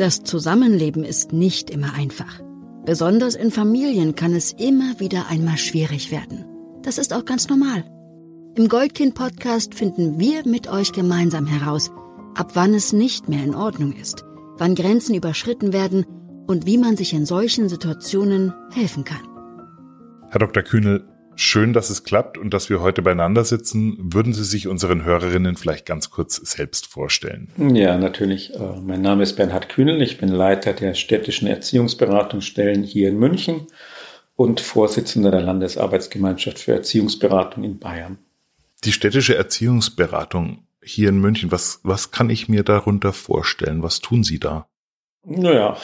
[0.00, 2.40] Das Zusammenleben ist nicht immer einfach.
[2.86, 6.46] Besonders in Familien kann es immer wieder einmal schwierig werden.
[6.80, 7.84] Das ist auch ganz normal.
[8.54, 11.90] Im Goldkind-Podcast finden wir mit euch gemeinsam heraus,
[12.34, 14.24] ab wann es nicht mehr in Ordnung ist,
[14.56, 16.06] wann Grenzen überschritten werden
[16.46, 19.28] und wie man sich in solchen Situationen helfen kann.
[20.30, 20.62] Herr Dr.
[20.62, 21.09] Kühnel,
[21.40, 23.96] schön, dass es klappt und dass wir heute beieinander sitzen.
[23.98, 27.48] Würden Sie sich unseren Hörerinnen vielleicht ganz kurz selbst vorstellen?
[27.74, 28.54] Ja, natürlich.
[28.54, 30.02] Äh, mein Name ist Bernhard Kühnel.
[30.02, 33.66] Ich bin Leiter der städtischen Erziehungsberatungsstellen hier in München
[34.36, 38.18] und Vorsitzender der Landesarbeitsgemeinschaft für Erziehungsberatung in Bayern.
[38.84, 43.82] Die städtische Erziehungsberatung hier in München, was, was kann ich mir darunter vorstellen?
[43.82, 44.66] Was tun Sie da?
[45.24, 45.76] Naja,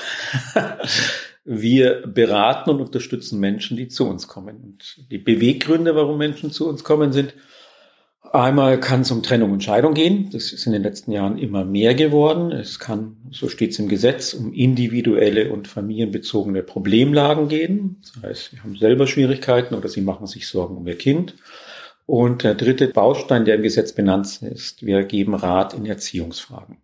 [1.47, 4.57] wir beraten und unterstützen Menschen, die zu uns kommen.
[4.63, 7.35] Und die Beweggründe, warum Menschen zu uns kommen, sind
[8.33, 10.29] einmal kann es um Trennung und Scheidung gehen.
[10.33, 12.51] Das ist in den letzten Jahren immer mehr geworden.
[12.51, 18.03] Es kann, so steht es im Gesetz, um individuelle und familienbezogene Problemlagen gehen.
[18.03, 21.35] Das heißt, sie haben selber Schwierigkeiten oder sie machen sich Sorgen um ihr Kind.
[22.07, 26.79] Und der dritte Baustein, der im Gesetz benannt ist, wir geben Rat in Erziehungsfragen.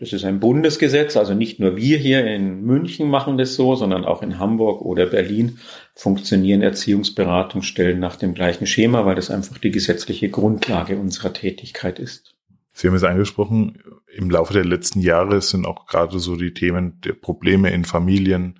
[0.00, 4.06] Das ist ein Bundesgesetz, also nicht nur wir hier in München machen das so, sondern
[4.06, 5.58] auch in Hamburg oder Berlin
[5.94, 12.34] funktionieren Erziehungsberatungsstellen nach dem gleichen Schema, weil das einfach die gesetzliche Grundlage unserer Tätigkeit ist.
[12.72, 16.98] Sie haben es angesprochen, im Laufe der letzten Jahre sind auch gerade so die Themen
[17.04, 18.58] der Probleme in Familien,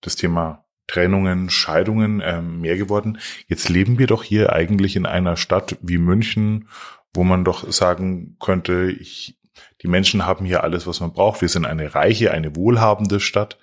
[0.00, 3.18] das Thema Trennungen, Scheidungen äh, mehr geworden.
[3.48, 6.68] Jetzt leben wir doch hier eigentlich in einer Stadt wie München,
[7.14, 9.37] wo man doch sagen könnte, ich,
[9.82, 11.40] die Menschen haben hier alles, was man braucht.
[11.40, 13.58] Wir sind eine reiche, eine wohlhabende Stadt.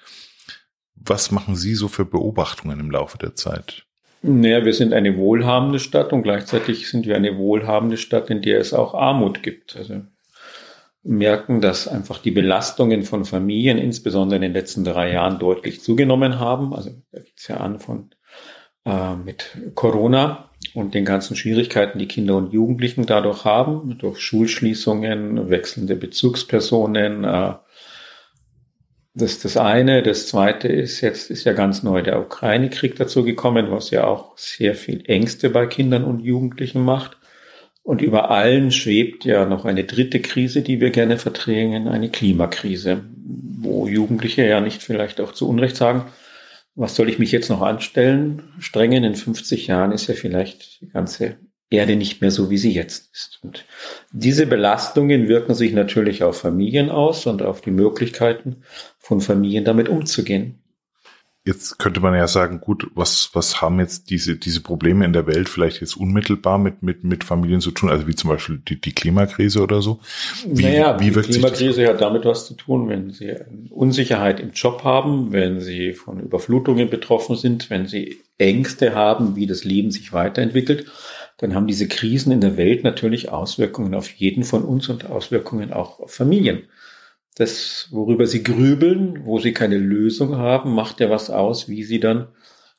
[0.96, 3.86] Was machen Sie so für Beobachtungen im Laufe der Zeit?
[4.22, 8.60] Naja, wir sind eine wohlhabende Stadt und gleichzeitig sind wir eine wohlhabende Stadt, in der
[8.60, 9.76] es auch Armut gibt.
[9.76, 10.02] Also
[11.04, 16.40] merken, dass einfach die Belastungen von Familien, insbesondere in den letzten drei Jahren, deutlich zugenommen
[16.40, 16.74] haben.
[16.74, 18.10] Also da geht's ja an von
[18.86, 25.50] äh, mit Corona und den ganzen Schwierigkeiten, die Kinder und Jugendlichen dadurch haben, durch Schulschließungen,
[25.50, 27.24] wechselnde Bezugspersonen.
[27.24, 27.54] Äh,
[29.14, 30.04] das ist das eine.
[30.04, 34.38] Das zweite ist, jetzt ist ja ganz neu der Ukraine-Krieg dazu gekommen, was ja auch
[34.38, 37.18] sehr viel Ängste bei Kindern und Jugendlichen macht.
[37.82, 43.06] Und über allen schwebt ja noch eine dritte Krise, die wir gerne verdrängen, eine Klimakrise,
[43.60, 46.06] wo Jugendliche ja nicht vielleicht auch zu Unrecht sagen,
[46.76, 48.44] was soll ich mich jetzt noch anstellen?
[48.60, 51.38] Strengen in 50 Jahren ist ja vielleicht die ganze
[51.70, 53.40] Erde nicht mehr so, wie sie jetzt ist.
[53.42, 53.66] Und
[54.12, 58.64] diese Belastungen wirken sich natürlich auf Familien aus und auf die Möglichkeiten
[59.00, 60.60] von Familien damit umzugehen.
[61.48, 65.28] Jetzt könnte man ja sagen, gut, was, was haben jetzt diese, diese Probleme in der
[65.28, 67.92] Welt vielleicht jetzt unmittelbar mit, mit, mit Familien zu tun?
[67.92, 70.00] Also wie zum Beispiel die, die Klimakrise oder so?
[70.48, 73.36] Wie, naja, wie die Klimakrise hat damit was zu tun, wenn Sie
[73.70, 79.46] Unsicherheit im Job haben, wenn Sie von Überflutungen betroffen sind, wenn Sie Ängste haben, wie
[79.46, 80.88] das Leben sich weiterentwickelt,
[81.38, 85.74] dann haben diese Krisen in der Welt natürlich Auswirkungen auf jeden von uns und Auswirkungen
[85.74, 86.64] auch auf Familien
[87.36, 92.00] das, worüber sie grübeln, wo sie keine Lösung haben, macht ja was aus, wie sie
[92.00, 92.28] dann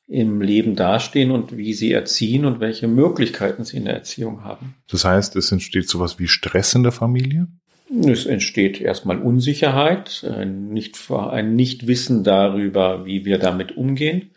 [0.07, 4.75] im Leben dastehen und wie sie erziehen und welche Möglichkeiten sie in der Erziehung haben.
[4.89, 7.47] Das heißt, es entsteht sowas wie Stress in der Familie?
[8.05, 14.31] Es entsteht erstmal Unsicherheit, ein, nicht, ein Nichtwissen darüber, wie wir damit umgehen.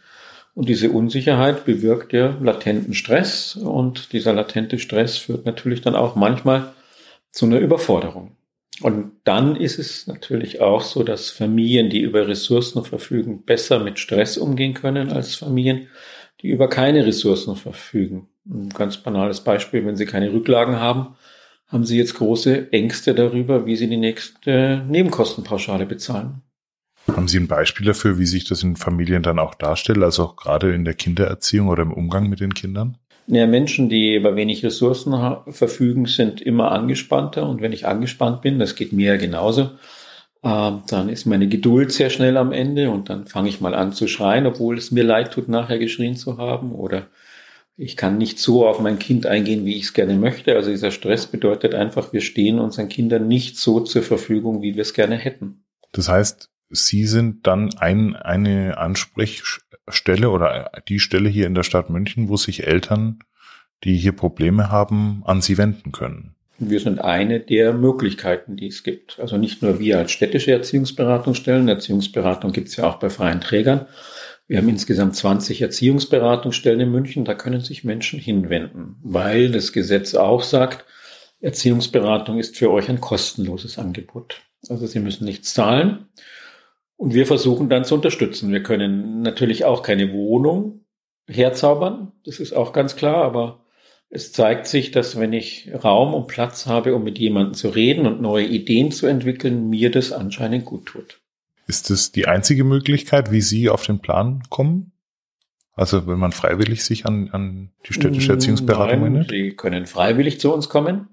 [0.54, 6.16] Und diese Unsicherheit bewirkt ja latenten Stress und dieser latente Stress führt natürlich dann auch
[6.16, 6.72] manchmal
[7.30, 8.36] zu einer Überforderung.
[8.81, 13.98] Und dann ist es natürlich auch so, dass Familien, die über Ressourcen verfügen, besser mit
[13.98, 15.88] Stress umgehen können als Familien,
[16.41, 18.28] die über keine Ressourcen verfügen.
[18.48, 21.16] Ein ganz banales Beispiel, wenn sie keine Rücklagen haben,
[21.69, 26.42] haben sie jetzt große Ängste darüber, wie sie die nächste Nebenkostenpauschale bezahlen.
[27.06, 30.36] Haben Sie ein Beispiel dafür, wie sich das in Familien dann auch darstellt, also auch
[30.36, 32.98] gerade in der Kindererziehung oder im Umgang mit den Kindern?
[33.26, 35.14] Ja, Menschen, die über wenig Ressourcen
[35.48, 37.48] verfügen, sind immer angespannter.
[37.48, 39.71] Und wenn ich angespannt bin, das geht mir ja genauso,
[40.42, 43.92] äh, dann ist meine Geduld sehr schnell am Ende und dann fange ich mal an
[43.92, 46.72] zu schreien, obwohl es mir leid tut, nachher geschrien zu haben.
[46.72, 47.09] Oder
[47.77, 50.54] ich kann nicht so auf mein Kind eingehen, wie ich es gerne möchte.
[50.54, 54.83] Also dieser Stress bedeutet einfach, wir stehen unseren Kindern nicht so zur Verfügung, wie wir
[54.83, 55.65] es gerne hätten.
[55.92, 61.91] Das heißt, Sie sind dann ein, eine Ansprechstelle oder die Stelle hier in der Stadt
[61.91, 63.19] München, wo sich Eltern,
[63.84, 66.37] die hier Probleme haben, an Sie wenden können.
[66.59, 69.19] Wir sind eine der Möglichkeiten, die es gibt.
[69.19, 71.69] Also nicht nur wir als städtische Erziehungsberatungsstellen.
[71.69, 73.87] Erziehungsberatung gibt es ja auch bei freien Trägern.
[74.47, 77.25] Wir haben insgesamt 20 Erziehungsberatungsstellen in München.
[77.25, 80.84] Da können sich Menschen hinwenden, weil das Gesetz auch sagt,
[81.41, 84.43] Erziehungsberatung ist für euch ein kostenloses Angebot.
[84.69, 86.09] Also Sie müssen nichts zahlen.
[87.00, 88.52] Und wir versuchen dann zu unterstützen.
[88.52, 90.84] Wir können natürlich auch keine Wohnung
[91.26, 93.64] herzaubern, das ist auch ganz klar, aber
[94.10, 98.06] es zeigt sich, dass wenn ich Raum und Platz habe, um mit jemandem zu reden
[98.06, 101.22] und neue Ideen zu entwickeln, mir das anscheinend gut tut.
[101.66, 104.92] Ist das die einzige Möglichkeit, wie Sie auf den Plan kommen?
[105.72, 109.30] Also wenn man freiwillig sich an, an die städtische Erziehungsberatung Nein, wendet?
[109.30, 111.08] Sie können freiwillig zu uns kommen,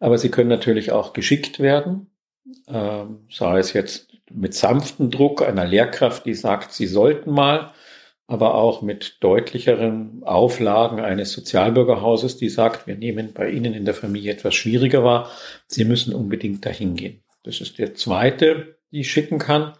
[0.00, 2.08] aber Sie können natürlich auch geschickt werden,
[2.66, 7.72] ähm, sei es jetzt mit sanftem Druck einer Lehrkraft, die sagt, Sie sollten mal,
[8.26, 13.94] aber auch mit deutlicheren Auflagen eines Sozialbürgerhauses, die sagt, wir nehmen bei Ihnen in der
[13.94, 15.30] Familie etwas schwieriger wahr,
[15.66, 17.22] Sie müssen unbedingt dahin gehen.
[17.42, 19.72] Das ist der zweite, die ich schicken kann.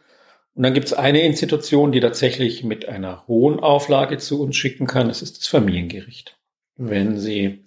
[0.55, 4.87] Und dann gibt es eine Institution, die tatsächlich mit einer hohen Auflage zu uns schicken
[4.87, 5.09] kann.
[5.09, 6.39] Das ist das Familiengericht.
[6.77, 7.65] Wenn Sie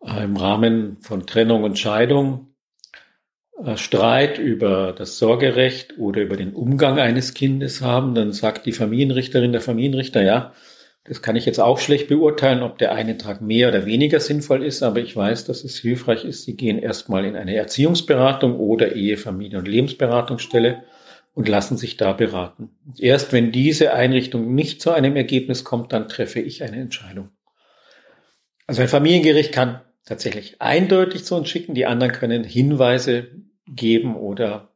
[0.00, 2.54] im Rahmen von Trennung und Scheidung
[3.74, 9.52] Streit über das Sorgerecht oder über den Umgang eines Kindes haben, dann sagt die Familienrichterin,
[9.52, 10.52] der Familienrichter, ja,
[11.04, 14.62] das kann ich jetzt auch schlecht beurteilen, ob der eine Tag mehr oder weniger sinnvoll
[14.62, 16.44] ist, aber ich weiß, dass es hilfreich ist.
[16.44, 20.84] Sie gehen erstmal in eine Erziehungsberatung oder Ehe, Familie und Lebensberatungsstelle
[21.34, 22.70] und lassen sich da beraten.
[22.98, 27.30] Erst wenn diese Einrichtung nicht zu einem Ergebnis kommt, dann treffe ich eine Entscheidung.
[28.66, 33.28] Also ein Familiengericht kann tatsächlich eindeutig zu uns schicken, die anderen können Hinweise
[33.68, 34.74] geben oder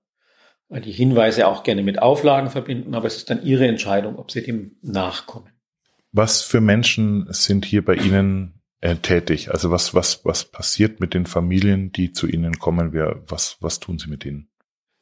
[0.69, 4.43] die Hinweise auch gerne mit Auflagen verbinden, aber es ist dann Ihre Entscheidung, ob Sie
[4.43, 5.51] dem nachkommen.
[6.13, 9.51] Was für Menschen sind hier bei Ihnen äh, tätig?
[9.51, 12.93] Also was, was, was passiert mit den Familien, die zu Ihnen kommen?
[12.93, 14.49] Wer, was, was tun Sie mit ihnen?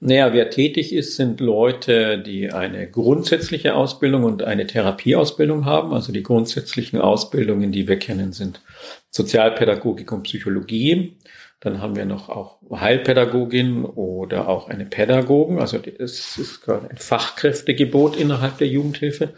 [0.02, 5.92] Naja, wer tätig ist, sind Leute, die eine grundsätzliche Ausbildung und eine Therapieausbildung haben.
[5.92, 8.62] Also die grundsätzlichen Ausbildungen, die wir kennen, sind
[9.10, 11.18] Sozialpädagogik und Psychologie.
[11.60, 15.58] Dann haben wir noch auch Heilpädagogin oder auch eine Pädagogen.
[15.58, 19.34] Also es ist ein Fachkräftegebot innerhalb der Jugendhilfe.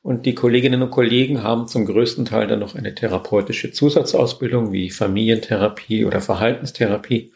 [0.00, 4.90] Und die Kolleginnen und Kollegen haben zum größten Teil dann noch eine therapeutische Zusatzausbildung wie
[4.90, 7.32] Familientherapie oder Verhaltenstherapie.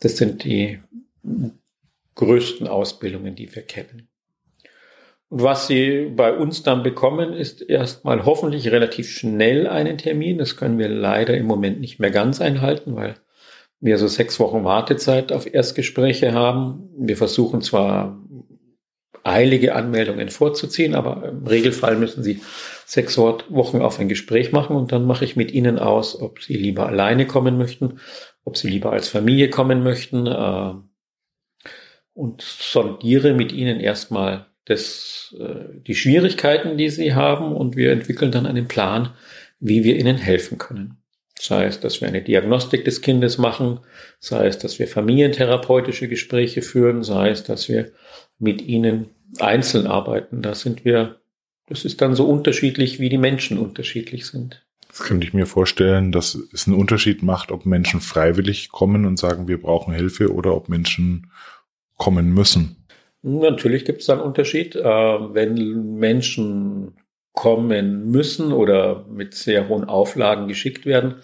[0.00, 0.80] Das sind die
[2.16, 4.08] größten Ausbildungen, die wir kennen.
[5.30, 10.38] Und was Sie bei uns dann bekommen, ist erstmal hoffentlich relativ schnell einen Termin.
[10.38, 13.14] Das können wir leider im Moment nicht mehr ganz einhalten, weil
[13.80, 16.88] wir so sechs Wochen Wartezeit auf Erstgespräche haben.
[16.96, 18.20] Wir versuchen zwar
[19.24, 22.40] eilige Anmeldungen vorzuziehen, aber im Regelfall müssen Sie
[22.86, 26.54] sechs Wochen auf ein Gespräch machen und dann mache ich mit Ihnen aus, ob Sie
[26.54, 28.00] lieber alleine kommen möchten,
[28.44, 30.72] ob Sie lieber als Familie kommen möchten äh,
[32.14, 38.32] und sondiere mit Ihnen erstmal das, äh, die Schwierigkeiten, die Sie haben und wir entwickeln
[38.32, 39.10] dann einen Plan,
[39.60, 41.02] wie wir Ihnen helfen können.
[41.40, 43.80] Sei es, dass wir eine Diagnostik des Kindes machen,
[44.18, 47.92] sei es, dass wir familientherapeutische Gespräche führen, sei es, dass wir
[48.38, 50.42] mit ihnen einzeln arbeiten.
[50.42, 51.20] Da sind wir,
[51.66, 54.64] das ist dann so unterschiedlich, wie die Menschen unterschiedlich sind.
[54.88, 59.18] Das könnte ich mir vorstellen, dass es einen Unterschied macht, ob Menschen freiwillig kommen und
[59.18, 61.30] sagen, wir brauchen Hilfe oder ob Menschen
[61.96, 62.76] kommen müssen.
[63.22, 64.76] Natürlich gibt es da einen Unterschied.
[64.76, 66.94] Äh, wenn Menschen
[67.38, 71.22] kommen müssen oder mit sehr hohen Auflagen geschickt werden,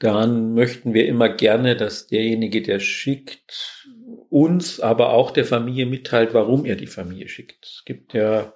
[0.00, 3.86] dann möchten wir immer gerne, dass derjenige, der schickt,
[4.30, 7.66] uns, aber auch der Familie mitteilt, warum er die Familie schickt.
[7.66, 8.52] Es gibt ja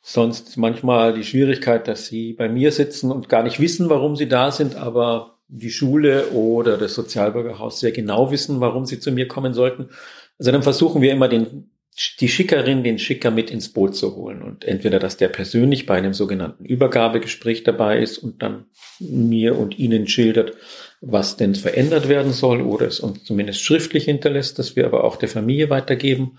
[0.00, 4.26] sonst manchmal die Schwierigkeit, dass sie bei mir sitzen und gar nicht wissen, warum sie
[4.26, 9.28] da sind, aber die Schule oder das Sozialbürgerhaus sehr genau wissen, warum sie zu mir
[9.28, 9.90] kommen sollten.
[10.38, 11.73] Also dann versuchen wir immer den
[12.18, 15.94] die Schickerin den Schicker mit ins Boot zu holen und entweder, dass der persönlich bei
[15.94, 18.66] einem sogenannten Übergabegespräch dabei ist und dann
[18.98, 20.54] mir und Ihnen schildert,
[21.00, 25.16] was denn verändert werden soll oder es uns zumindest schriftlich hinterlässt, dass wir aber auch
[25.16, 26.38] der Familie weitergeben.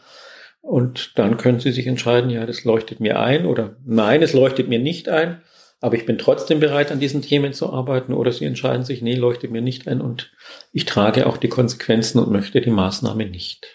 [0.62, 4.68] Und dann können Sie sich entscheiden, ja, das leuchtet mir ein oder nein, es leuchtet
[4.68, 5.42] mir nicht ein,
[5.80, 9.16] aber ich bin trotzdem bereit, an diesen Themen zu arbeiten oder Sie entscheiden sich, nee,
[9.16, 10.34] leuchtet mir nicht ein und
[10.74, 13.75] ich trage auch die Konsequenzen und möchte die Maßnahme nicht.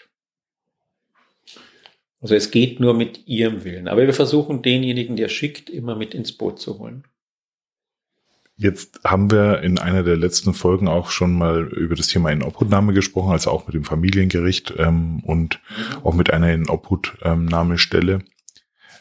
[2.21, 3.87] Also es geht nur mit ihrem Willen.
[3.87, 7.03] Aber wir versuchen denjenigen, der schickt, immer mit ins Boot zu holen.
[8.55, 12.93] Jetzt haben wir in einer der letzten Folgen auch schon mal über das Thema Inobhutnahme
[12.93, 16.05] gesprochen, also auch mit dem Familiengericht ähm, und mhm.
[16.05, 18.19] auch mit einer Inobhutnahmestelle.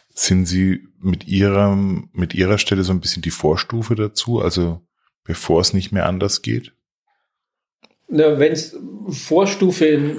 [0.08, 4.80] Sind Sie mit Ihrer, mit Ihrer Stelle so ein bisschen die Vorstufe dazu, also
[5.24, 6.72] bevor es nicht mehr anders geht?
[8.10, 8.76] Wenn es
[9.08, 10.16] Vorstufe,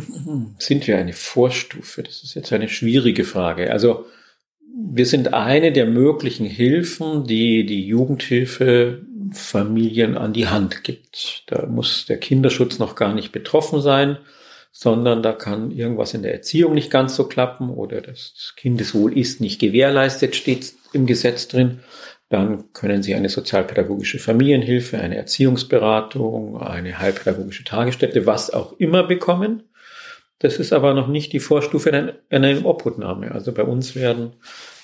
[0.58, 2.04] sind wir eine Vorstufe?
[2.04, 3.72] Das ist jetzt eine schwierige Frage.
[3.72, 4.06] Also
[4.94, 9.02] wir sind eine der möglichen Hilfen, die die Jugendhilfe
[9.34, 11.44] Familien an die Hand gibt.
[11.48, 14.18] Da muss der Kinderschutz noch gar nicht betroffen sein.
[14.72, 19.42] sondern da kann irgendwas in der Erziehung nicht ganz so klappen oder das Kindeswohl ist
[19.42, 21.82] nicht gewährleistet, steht im Gesetz drin.
[22.32, 29.64] Dann können Sie eine sozialpädagogische Familienhilfe, eine Erziehungsberatung, eine heilpädagogische Tagesstätte, was auch immer bekommen.
[30.40, 33.34] Das ist aber noch nicht die Vorstufe einer Obhutnahme.
[33.34, 34.32] Also bei uns werden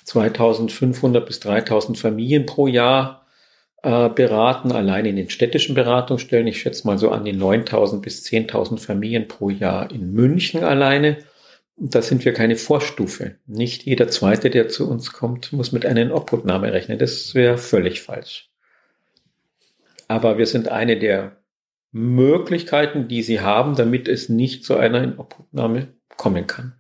[0.04, 3.26] 2500 bis 3000 Familien pro Jahr
[3.82, 6.48] äh, beraten, allein in den städtischen Beratungsstellen.
[6.48, 11.20] Ich schätze mal so an die 9000 bis 10.000 Familien pro Jahr in München alleine.
[11.80, 13.36] Da sind wir keine Vorstufe.
[13.46, 16.98] Nicht jeder Zweite, der zu uns kommt, muss mit einer Obhutnahme rechnen.
[16.98, 18.50] Das wäre völlig falsch.
[20.08, 21.38] Aber wir sind eine der
[21.92, 26.74] Möglichkeiten, die sie haben, damit es nicht zu einer Obhutnahme kommen kann.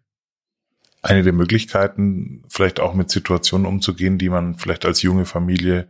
[1.01, 5.88] Eine der Möglichkeiten, vielleicht auch mit Situationen umzugehen, die man vielleicht als junge Familie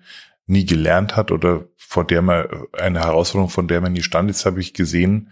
[0.47, 4.45] nie gelernt hat oder vor der man eine Herausforderung, von der man nie stand ist,
[4.45, 5.31] habe ich gesehen,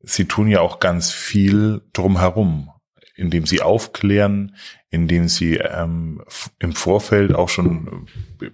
[0.00, 2.71] sie tun ja auch ganz viel drumherum,
[3.14, 4.56] indem sie aufklären,
[4.90, 6.22] indem sie ähm,
[6.58, 8.06] im Vorfeld auch schon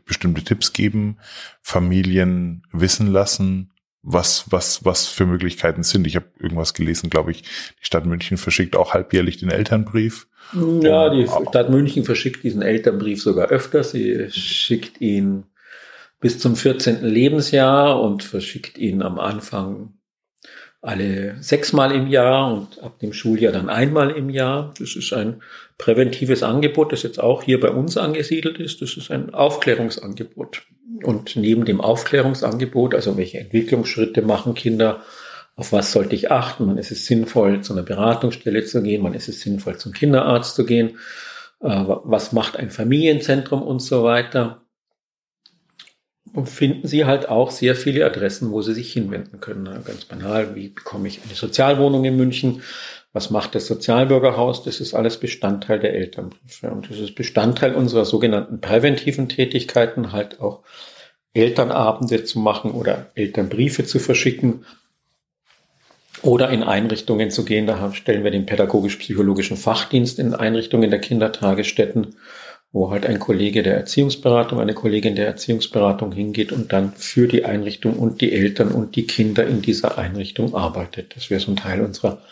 [0.04, 1.18] bestimmte Tipps geben,
[1.62, 3.72] Familien wissen lassen,
[4.02, 6.06] was, was, was für Möglichkeiten sind.
[6.06, 10.28] Ich habe irgendwas gelesen, glaube ich, die Stadt München verschickt auch halbjährlich den Elternbrief.
[10.54, 13.84] Ja, die Stadt München verschickt diesen Elternbrief sogar öfter.
[13.84, 15.44] Sie schickt ihn
[16.20, 17.04] bis zum 14.
[17.04, 19.97] Lebensjahr und verschickt ihn am Anfang
[20.80, 24.72] alle sechsmal im Jahr und ab dem Schuljahr dann einmal im Jahr.
[24.78, 25.42] Das ist ein
[25.76, 28.80] präventives Angebot, das jetzt auch hier bei uns angesiedelt ist.
[28.80, 30.62] Das ist ein Aufklärungsangebot.
[31.02, 35.02] Und neben dem Aufklärungsangebot, also welche Entwicklungsschritte machen Kinder,
[35.56, 39.14] auf was sollte ich achten, wann ist es sinnvoll, zu einer Beratungsstelle zu gehen, wann
[39.14, 40.98] ist es sinnvoll, zum Kinderarzt zu gehen,
[41.60, 44.62] äh, was macht ein Familienzentrum und so weiter
[46.34, 49.64] und finden Sie halt auch sehr viele Adressen, wo Sie sich hinwenden können.
[49.84, 52.62] Ganz banal, wie bekomme ich eine Sozialwohnung in München?
[53.12, 54.64] Was macht das Sozialbürgerhaus?
[54.64, 56.70] Das ist alles Bestandteil der Elternbriefe.
[56.70, 60.62] Und das ist Bestandteil unserer sogenannten präventiven Tätigkeiten, halt auch
[61.32, 64.64] Elternabende zu machen oder Elternbriefe zu verschicken
[66.22, 67.66] oder in Einrichtungen zu gehen.
[67.66, 72.16] Da stellen wir den pädagogisch-psychologischen Fachdienst in Einrichtungen der Kindertagesstätten
[72.72, 77.44] wo halt ein Kollege der Erziehungsberatung, eine Kollegin der Erziehungsberatung hingeht und dann für die
[77.44, 81.16] Einrichtung und die Eltern und die Kinder in dieser Einrichtung arbeitet.
[81.16, 82.22] Das wäre so ein Teil unserer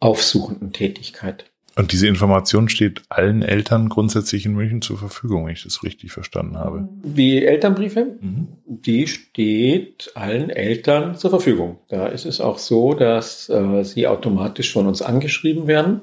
[0.00, 1.44] aufsuchenden Tätigkeit.
[1.76, 6.12] Und diese Information steht allen Eltern grundsätzlich in München zur Verfügung, wenn ich das richtig
[6.12, 6.88] verstanden habe.
[7.02, 8.48] Die Elternbriefe, mhm.
[8.64, 11.80] die steht allen Eltern zur Verfügung.
[11.88, 16.02] Da ist es auch so, dass äh, sie automatisch von uns angeschrieben werden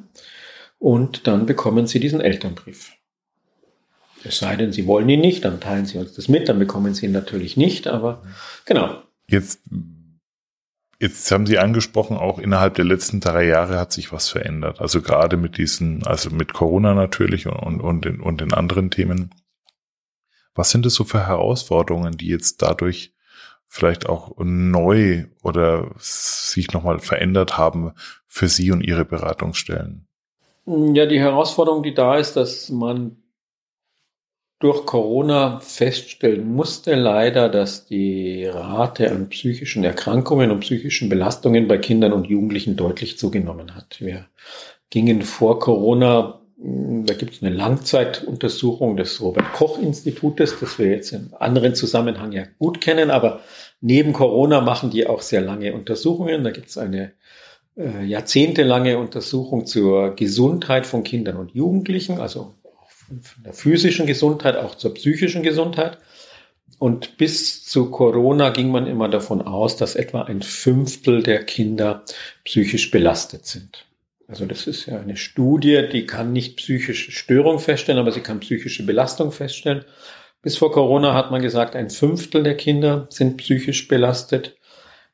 [0.78, 2.92] und dann bekommen sie diesen Elternbrief.
[4.24, 6.94] Es sei denn, Sie wollen ihn nicht, dann teilen Sie uns das mit, dann bekommen
[6.94, 8.22] Sie ihn natürlich nicht, aber
[8.66, 9.02] genau.
[9.28, 9.62] Jetzt,
[11.00, 14.82] jetzt haben Sie angesprochen, auch innerhalb der letzten drei Jahre hat sich was verändert.
[14.82, 18.92] Also gerade mit diesen, also mit Corona natürlich und, und, und, den, und den anderen
[18.92, 19.32] Themen.
[20.54, 23.14] Was sind es so für Herausforderungen, die jetzt dadurch
[23.66, 27.94] vielleicht auch neu oder sich nochmal verändert haben
[28.28, 30.08] für Sie und Ihre Beratungsstellen?
[30.66, 33.21] Ja, die Herausforderung, die da ist, dass man
[34.62, 41.80] durch Corona feststellen musste leider, dass die Rate an psychischen Erkrankungen und psychischen Belastungen bei
[41.80, 43.98] Kindern und Jugendlichen deutlich zugenommen hat.
[44.00, 44.28] Wir
[44.92, 50.92] gingen vor Corona, hm, da gibt es eine Langzeituntersuchung des Robert Koch Institutes, das wir
[50.92, 53.40] jetzt in anderen Zusammenhang ja gut kennen, aber
[53.82, 56.44] neben Corona machen die auch sehr lange Untersuchungen.
[56.44, 57.14] Da gibt es eine
[57.76, 62.54] äh, jahrzehntelange Untersuchung zur Gesundheit von Kindern und Jugendlichen, also
[63.22, 65.98] von der physischen Gesundheit auch zur psychischen Gesundheit.
[66.80, 72.04] Und bis zu Corona ging man immer davon aus, dass etwa ein Fünftel der Kinder
[72.44, 73.86] psychisch belastet sind.
[74.28, 78.40] Also das ist ja eine Studie, die kann nicht psychische Störung feststellen, aber sie kann
[78.40, 79.84] psychische Belastung feststellen.
[80.42, 84.56] Bis vor Corona hat man gesagt, ein Fünftel der Kinder sind psychisch belastet.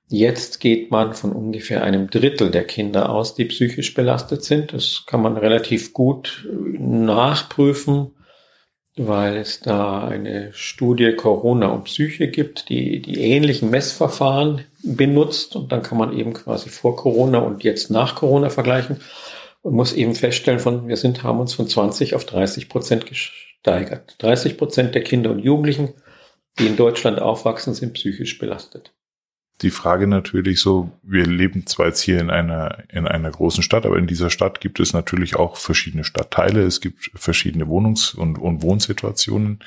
[0.09, 4.71] Jetzt geht man von ungefähr einem Drittel der Kinder aus, die psychisch belastet sind.
[4.71, 8.11] Das kann man relativ gut nachprüfen,
[8.95, 15.57] weil es da eine Studie Corona und Psyche gibt, die die ähnlichen Messverfahren benutzt.
[15.57, 19.01] Und dann kann man eben quasi vor Corona und jetzt nach Corona vergleichen
[19.61, 24.15] und muss eben feststellen, von, wir sind, haben uns von 20 auf 30 Prozent gesteigert.
[24.19, 25.95] 30 Prozent der Kinder und Jugendlichen,
[26.59, 28.93] die in Deutschland aufwachsen, sind psychisch belastet
[29.61, 33.85] die Frage natürlich so, wir leben zwar jetzt hier in einer, in einer großen Stadt,
[33.85, 38.37] aber in dieser Stadt gibt es natürlich auch verschiedene Stadtteile, es gibt verschiedene Wohnungs- und,
[38.37, 39.59] und Wohnsituationen.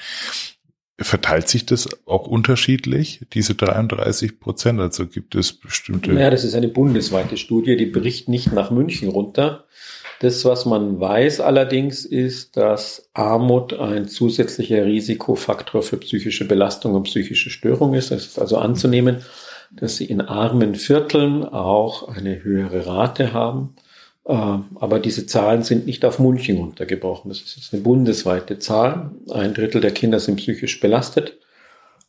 [1.00, 4.78] verteilt sich das auch unterschiedlich, diese 33 Prozent?
[4.80, 6.12] Also gibt es bestimmte.
[6.12, 9.64] Ja, das ist eine bundesweite Studie, die bricht nicht nach München runter.
[10.20, 17.04] Das, was man weiß allerdings, ist, dass Armut ein zusätzlicher Risikofaktor für psychische Belastung und
[17.04, 18.10] psychische Störung ist.
[18.10, 19.22] Es ist also anzunehmen,
[19.70, 23.76] dass sie in armen Vierteln auch eine höhere Rate haben.
[24.26, 27.30] Ähm, aber diese Zahlen sind nicht auf München runtergebrochen.
[27.30, 29.12] Das ist jetzt eine bundesweite Zahl.
[29.30, 31.38] Ein Drittel der Kinder sind psychisch belastet.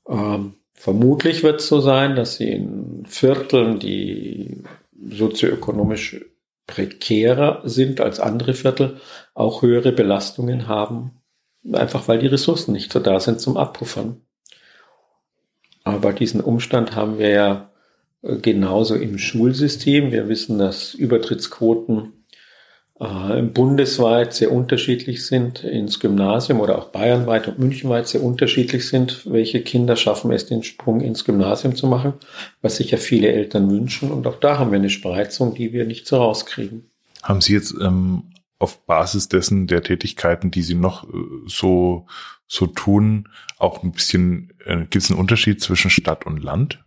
[0.08, 4.64] Ähm, vermutlich wird es so sein, dass sie in Vierteln, die
[5.10, 6.20] sozioökonomisch
[6.68, 8.98] prekärer sind als andere Viertel,
[9.34, 11.22] auch höhere Belastungen haben,
[11.72, 14.22] einfach weil die Ressourcen nicht so da sind zum Abpuffern.
[15.84, 17.70] Aber diesen Umstand haben wir ja
[18.22, 20.12] äh, genauso im Schulsystem.
[20.12, 22.14] Wir wissen, dass Übertrittsquoten
[23.02, 29.26] äh, bundesweit sehr unterschiedlich sind, ins Gymnasium oder auch bayernweit und münchenweit sehr unterschiedlich sind.
[29.26, 32.14] Welche Kinder schaffen es, den Sprung ins Gymnasium zu machen,
[32.62, 34.12] was sich ja viele Eltern wünschen.
[34.12, 36.92] Und auch da haben wir eine Spreizung, die wir nicht so rauskriegen.
[37.24, 38.24] Haben Sie jetzt ähm,
[38.60, 41.08] auf Basis dessen der Tätigkeiten, die Sie noch äh,
[41.48, 42.06] so,
[42.48, 46.84] so tun, auch ein bisschen, gibt es einen Unterschied zwischen Stadt und Land?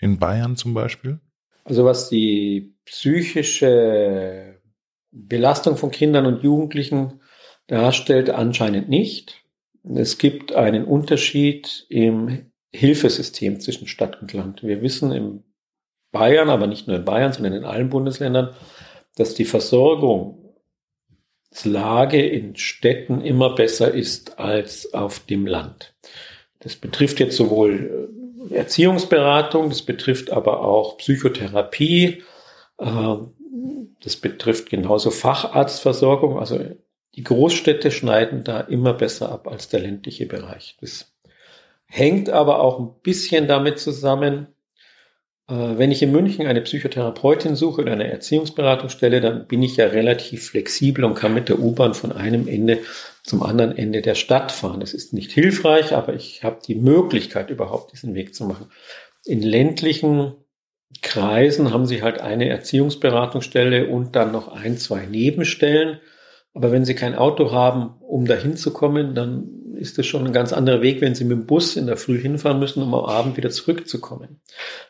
[0.00, 1.20] In Bayern zum Beispiel?
[1.64, 4.58] Also was die psychische
[5.10, 7.20] Belastung von Kindern und Jugendlichen
[7.66, 9.42] darstellt, anscheinend nicht.
[9.84, 14.62] Es gibt einen Unterschied im Hilfesystem zwischen Stadt und Land.
[14.62, 15.44] Wir wissen in
[16.10, 18.54] Bayern, aber nicht nur in Bayern, sondern in allen Bundesländern,
[19.16, 25.94] dass die Versorgungslage in Städten immer besser ist als auf dem Land.
[26.60, 28.08] Das betrifft jetzt sowohl
[28.50, 32.22] äh, Erziehungsberatung, das betrifft aber auch Psychotherapie,
[32.80, 33.32] ähm,
[34.02, 36.38] das betrifft genauso Facharztversorgung.
[36.38, 36.60] Also
[37.14, 40.76] die Großstädte schneiden da immer besser ab als der ländliche Bereich.
[40.80, 41.12] Das
[41.86, 44.48] hängt aber auch ein bisschen damit zusammen,
[45.48, 49.86] äh, wenn ich in München eine Psychotherapeutin suche oder eine Erziehungsberatungsstelle, dann bin ich ja
[49.86, 52.78] relativ flexibel und kann mit der U-Bahn von einem Ende
[53.28, 54.80] zum anderen Ende der Stadt fahren.
[54.80, 58.70] Das ist nicht hilfreich, aber ich habe die Möglichkeit, überhaupt diesen Weg zu machen.
[59.24, 60.34] In ländlichen
[61.02, 66.00] Kreisen haben sie halt eine Erziehungsberatungsstelle und dann noch ein, zwei Nebenstellen.
[66.54, 70.32] Aber wenn sie kein Auto haben, um dahin zu kommen, dann ist das schon ein
[70.32, 73.04] ganz anderer Weg, wenn sie mit dem Bus in der Früh hinfahren müssen, um am
[73.04, 74.40] Abend wieder zurückzukommen.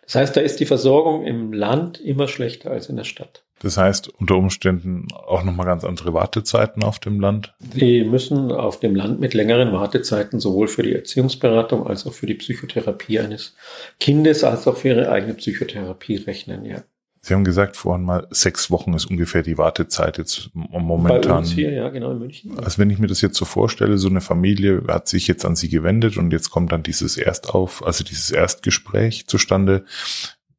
[0.02, 3.44] Das heißt, da ist die Versorgung im Land immer schlechter als in der Stadt.
[3.60, 7.54] Das heißt, unter Umständen auch nochmal ganz andere Wartezeiten auf dem Land?
[7.74, 12.26] Sie müssen auf dem Land mit längeren Wartezeiten sowohl für die Erziehungsberatung als auch für
[12.26, 13.56] die Psychotherapie eines
[13.98, 16.84] Kindes als auch für ihre eigene Psychotherapie rechnen, ja.
[17.20, 21.20] Sie haben gesagt vorhin mal, sechs Wochen ist ungefähr die Wartezeit jetzt momentan.
[21.30, 22.58] Bei uns hier, ja, genau in München.
[22.58, 25.56] Also wenn ich mir das jetzt so vorstelle, so eine Familie hat sich jetzt an
[25.56, 29.84] Sie gewendet und jetzt kommt dann dieses Erstauf, also dieses Erstgespräch zustande.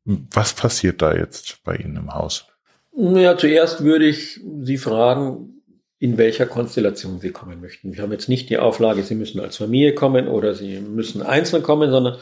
[0.06, 2.46] Was passiert da jetzt bei Ihnen im Haus?
[2.96, 5.62] Naja, zuerst würde ich Sie fragen,
[6.00, 7.94] in welcher Konstellation Sie kommen möchten.
[7.94, 11.62] Wir haben jetzt nicht die Auflage, Sie müssen als Familie kommen oder Sie müssen einzeln
[11.62, 12.18] kommen, sondern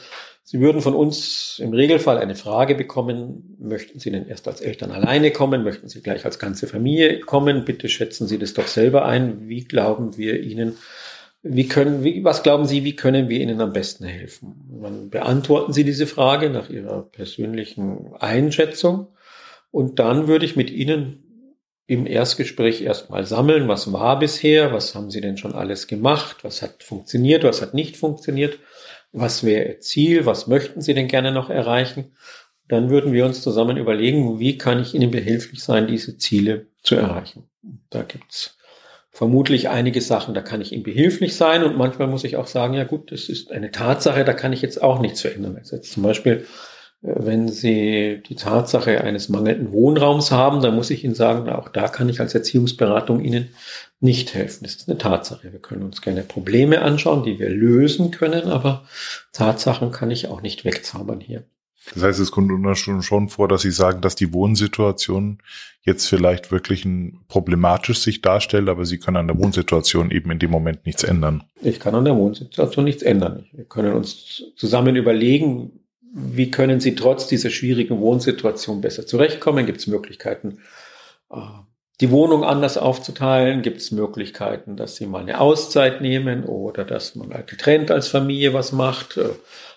[0.49, 4.91] Sie würden von uns im Regelfall eine Frage bekommen, möchten Sie denn erst als Eltern
[4.91, 7.65] alleine kommen, möchten Sie gleich als ganze Familie kommen?
[7.65, 9.49] Bitte schätzen Sie das doch selber ein.
[9.49, 10.77] Wie glauben wir Ihnen,
[11.43, 14.79] wie können, wie, was glauben Sie, wie können wir Ihnen am besten helfen?
[14.81, 19.07] Dann beantworten Sie diese Frage nach Ihrer persönlichen Einschätzung
[19.69, 21.25] und dann würde ich mit Ihnen
[21.87, 26.61] im Erstgespräch erstmal sammeln, was war bisher, was haben Sie denn schon alles gemacht, was
[26.61, 28.59] hat funktioniert, was hat nicht funktioniert,
[29.11, 32.15] was wäre Ihr Ziel, was möchten Sie denn gerne noch erreichen.
[32.67, 36.95] Dann würden wir uns zusammen überlegen, wie kann ich Ihnen behilflich sein, diese Ziele zu
[36.95, 37.49] erreichen.
[37.89, 38.57] Da gibt's
[39.09, 42.75] vermutlich einige Sachen, da kann ich Ihnen behilflich sein und manchmal muss ich auch sagen,
[42.75, 45.59] ja gut, das ist eine Tatsache, da kann ich jetzt auch nichts verändern.
[45.59, 46.45] Jetzt zum Beispiel
[47.15, 51.87] wenn Sie die Tatsache eines mangelnden Wohnraums haben, dann muss ich Ihnen sagen, auch da
[51.87, 53.49] kann ich als Erziehungsberatung Ihnen
[53.99, 54.63] nicht helfen.
[54.63, 55.51] Das ist eine Tatsache.
[55.51, 58.85] Wir können uns gerne Probleme anschauen, die wir lösen können, aber
[59.31, 61.43] Tatsachen kann ich auch nicht wegzaubern hier.
[61.93, 65.37] Das heißt, es kommt schon, schon vor, dass Sie sagen, dass die Wohnsituation
[65.83, 70.39] jetzt vielleicht wirklich ein problematisch sich darstellt, aber Sie können an der Wohnsituation eben in
[70.39, 71.45] dem Moment nichts ändern.
[71.61, 73.45] Ich kann an der Wohnsituation nichts ändern.
[73.53, 75.71] Wir können uns zusammen überlegen,
[76.13, 79.65] wie können Sie trotz dieser schwierigen Wohnsituation besser zurechtkommen?
[79.65, 80.59] Gibt es Möglichkeiten,
[81.31, 81.37] äh,
[81.99, 83.61] die Wohnung anders aufzuteilen?
[83.61, 88.07] Gibt es Möglichkeiten, dass Sie mal eine Auszeit nehmen oder dass man halt getrennt als
[88.07, 89.17] Familie was macht?
[89.17, 89.29] Äh,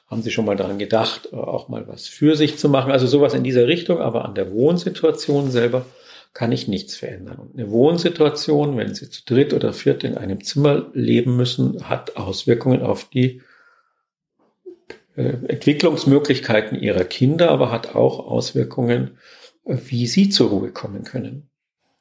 [0.09, 2.93] haben Sie schon mal daran gedacht, äh, auch mal was für sich zu machen?
[2.93, 5.87] Also sowas in dieser Richtung, aber an der Wohnsituation selber
[6.33, 7.39] kann ich nichts verändern.
[7.39, 12.17] Und eine Wohnsituation, wenn Sie zu dritt oder viert in einem Zimmer leben müssen, hat
[12.17, 13.43] Auswirkungen auf die
[15.17, 19.19] Entwicklungsmöglichkeiten ihrer Kinder, aber hat auch Auswirkungen,
[19.65, 21.51] äh, wie sie zur Ruhe kommen können.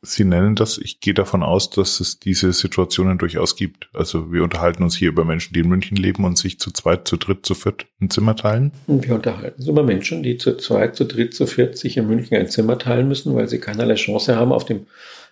[0.01, 3.89] Sie nennen das, ich gehe davon aus, dass es diese Situationen durchaus gibt.
[3.93, 7.05] Also wir unterhalten uns hier über Menschen, die in München leben und sich zu zweit,
[7.05, 8.71] zu dritt, zu viert ein Zimmer teilen.
[8.87, 12.07] Und wir unterhalten uns über Menschen, die zu zweit, zu dritt, zu viert sich in
[12.07, 14.85] München ein Zimmer teilen müssen, weil sie keinerlei Chance haben, auf dem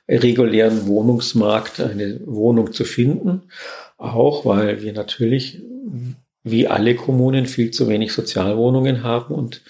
[0.10, 3.44] regulären Wohnungsmarkt eine Wohnung zu finden.
[3.98, 5.62] Auch weil wir natürlich,
[6.52, 9.62] wie alle Kommunen, viel zu wenig Sozialwohnungen haben und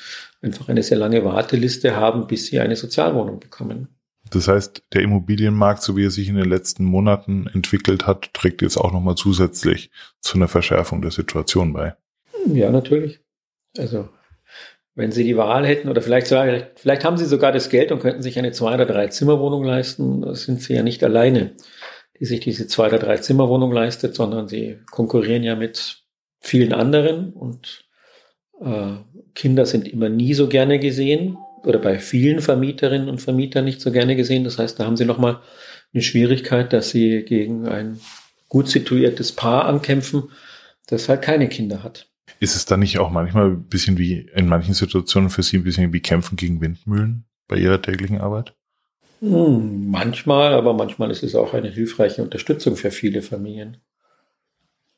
[0.41, 3.89] einfach eine sehr lange Warteliste haben, bis sie eine Sozialwohnung bekommen.
[4.29, 8.61] Das heißt, der Immobilienmarkt, so wie er sich in den letzten Monaten entwickelt hat, trägt
[8.61, 11.95] jetzt auch nochmal zusätzlich zu einer Verschärfung der Situation bei.
[12.45, 13.21] Ja, natürlich.
[13.77, 14.09] Also,
[14.95, 18.21] wenn Sie die Wahl hätten oder vielleicht, vielleicht haben Sie sogar das Geld und könnten
[18.21, 21.55] sich eine zwei- oder drei Zimmerwohnung leisten, sind Sie ja nicht alleine,
[22.19, 26.03] die sich diese zwei- oder drei Zimmerwohnung leistet, sondern Sie konkurrieren ja mit
[26.39, 27.85] vielen anderen und
[28.61, 28.97] äh,
[29.35, 33.91] Kinder sind immer nie so gerne gesehen oder bei vielen Vermieterinnen und Vermietern nicht so
[33.91, 34.43] gerne gesehen.
[34.43, 35.41] Das heißt, da haben sie nochmal
[35.93, 37.99] eine Schwierigkeit, dass sie gegen ein
[38.49, 40.31] gut situiertes Paar ankämpfen,
[40.87, 42.09] das halt keine Kinder hat.
[42.39, 45.63] Ist es dann nicht auch manchmal ein bisschen wie, in manchen Situationen für Sie ein
[45.63, 48.53] bisschen wie Kämpfen gegen Windmühlen bei Ihrer täglichen Arbeit?
[49.21, 53.77] Hm, manchmal, aber manchmal ist es auch eine hilfreiche Unterstützung für viele Familien.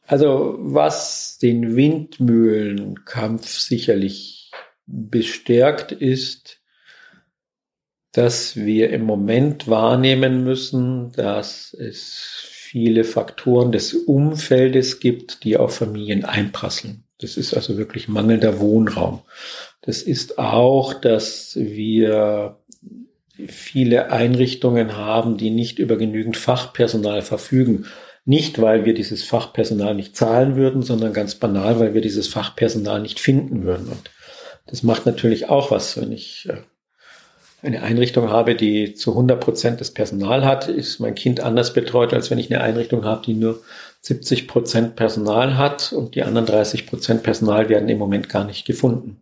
[0.10, 4.50] Also was den Windmühlenkampf sicherlich
[4.88, 6.62] bestärkt ist,
[8.12, 15.76] dass wir im Moment wahrnehmen müssen, dass es viele Faktoren des Umfeldes gibt, die auf
[15.76, 17.04] Familien einprasseln.
[17.20, 19.22] Das ist also wirklich mangelnder Wohnraum.
[19.84, 22.58] Das ist auch, dass wir
[23.48, 27.86] viele Einrichtungen haben, die nicht über genügend Fachpersonal verfügen.
[28.26, 33.02] Nicht, weil wir dieses Fachpersonal nicht zahlen würden, sondern ganz banal, weil wir dieses Fachpersonal
[33.02, 33.88] nicht finden würden.
[33.88, 34.12] Und
[34.68, 36.58] das macht natürlich auch was, wenn ich äh,
[37.62, 42.14] eine Einrichtung habe, die zu 100 Prozent das Personal hat, ist mein Kind anders betreut,
[42.14, 43.62] als wenn ich eine Einrichtung habe, die nur
[44.02, 48.66] 70 Prozent Personal hat und die anderen 30 Prozent Personal werden im Moment gar nicht
[48.66, 49.22] gefunden.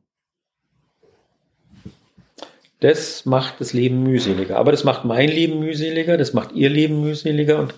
[2.80, 4.58] Das macht das Leben mühseliger.
[4.58, 7.74] Aber das macht mein Leben mühseliger, das macht ihr Leben mühseliger und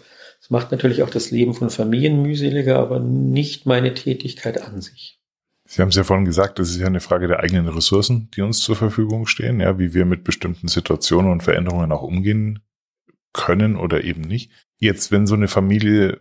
[0.50, 5.20] macht natürlich auch das Leben von Familien mühseliger, aber nicht meine Tätigkeit an sich.
[5.66, 8.42] Sie haben es ja vorhin gesagt, es ist ja eine Frage der eigenen Ressourcen, die
[8.42, 12.64] uns zur Verfügung stehen, ja, wie wir mit bestimmten Situationen und Veränderungen auch umgehen
[13.34, 14.52] können oder eben nicht.
[14.80, 16.18] Jetzt, wenn so eine Familie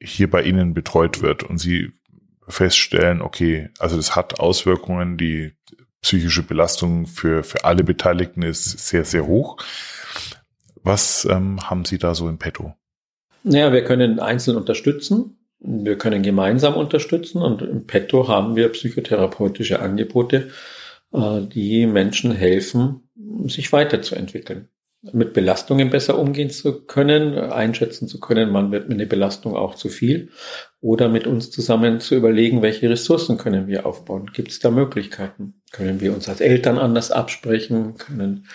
[0.00, 1.90] hier bei Ihnen betreut wird und Sie
[2.46, 5.56] feststellen, okay, also das hat Auswirkungen, die
[6.00, 9.56] psychische Belastung für, für alle Beteiligten ist sehr, sehr hoch.
[10.84, 12.76] Was ähm, haben Sie da so im Petto?
[13.48, 15.38] Naja, wir können einzeln unterstützen.
[15.60, 20.48] Wir können gemeinsam unterstützen und im Petto haben wir psychotherapeutische Angebote,
[21.12, 23.08] äh, die Menschen helfen,
[23.46, 24.68] sich weiterzuentwickeln,
[25.12, 29.76] mit Belastungen besser umgehen zu können, einschätzen zu können, wann wird mir eine Belastung auch
[29.76, 30.30] zu viel
[30.80, 34.28] oder mit uns zusammen zu überlegen, welche Ressourcen können wir aufbauen.
[34.34, 35.62] Gibt es da Möglichkeiten?
[35.70, 37.96] Können wir uns als Eltern anders absprechen?
[37.96, 38.48] Können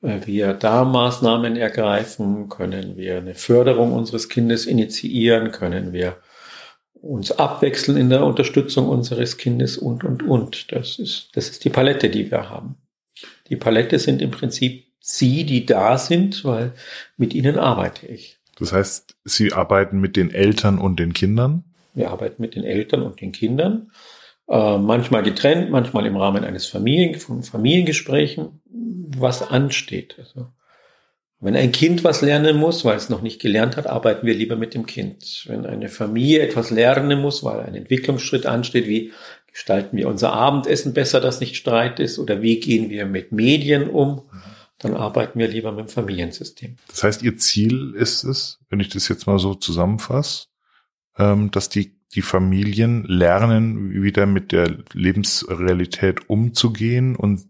[0.00, 2.48] wir da Maßnahmen ergreifen?
[2.48, 5.50] Können wir eine Förderung unseres Kindes initiieren?
[5.50, 6.16] Können wir
[6.94, 10.72] uns abwechseln in der Unterstützung unseres Kindes und, und, und.
[10.72, 12.76] Das ist, das ist die Palette, die wir haben.
[13.48, 16.72] Die Palette sind im Prinzip Sie, die da sind, weil
[17.16, 18.38] mit ihnen arbeite ich.
[18.58, 21.64] Das heißt, Sie arbeiten mit den Eltern und den Kindern?
[21.94, 23.90] Wir arbeiten mit den Eltern und den Kindern.
[24.50, 28.60] Äh, manchmal getrennt, manchmal im Rahmen eines Familien, von Familiengesprächen,
[29.16, 30.16] was ansteht.
[30.18, 30.48] Also
[31.38, 34.56] wenn ein Kind was lernen muss, weil es noch nicht gelernt hat, arbeiten wir lieber
[34.56, 35.44] mit dem Kind.
[35.46, 39.12] Wenn eine Familie etwas lernen muss, weil ein Entwicklungsschritt ansteht, wie
[39.52, 43.88] gestalten wir unser Abendessen besser, dass nicht Streit ist, oder wie gehen wir mit Medien
[43.88, 44.22] um,
[44.78, 46.76] dann arbeiten wir lieber mit dem Familiensystem.
[46.88, 50.46] Das heißt, Ihr Ziel ist es, wenn ich das jetzt mal so zusammenfasse,
[51.18, 57.42] ähm, dass die, die Familien lernen, wieder mit der Lebensrealität umzugehen und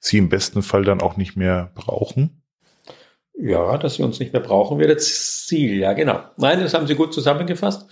[0.00, 2.42] sie im besten Fall dann auch nicht mehr brauchen?
[3.40, 5.78] Ja, dass sie uns nicht mehr brauchen, wäre das Ziel.
[5.78, 6.20] Ja, genau.
[6.36, 7.88] Nein, das haben Sie gut zusammengefasst.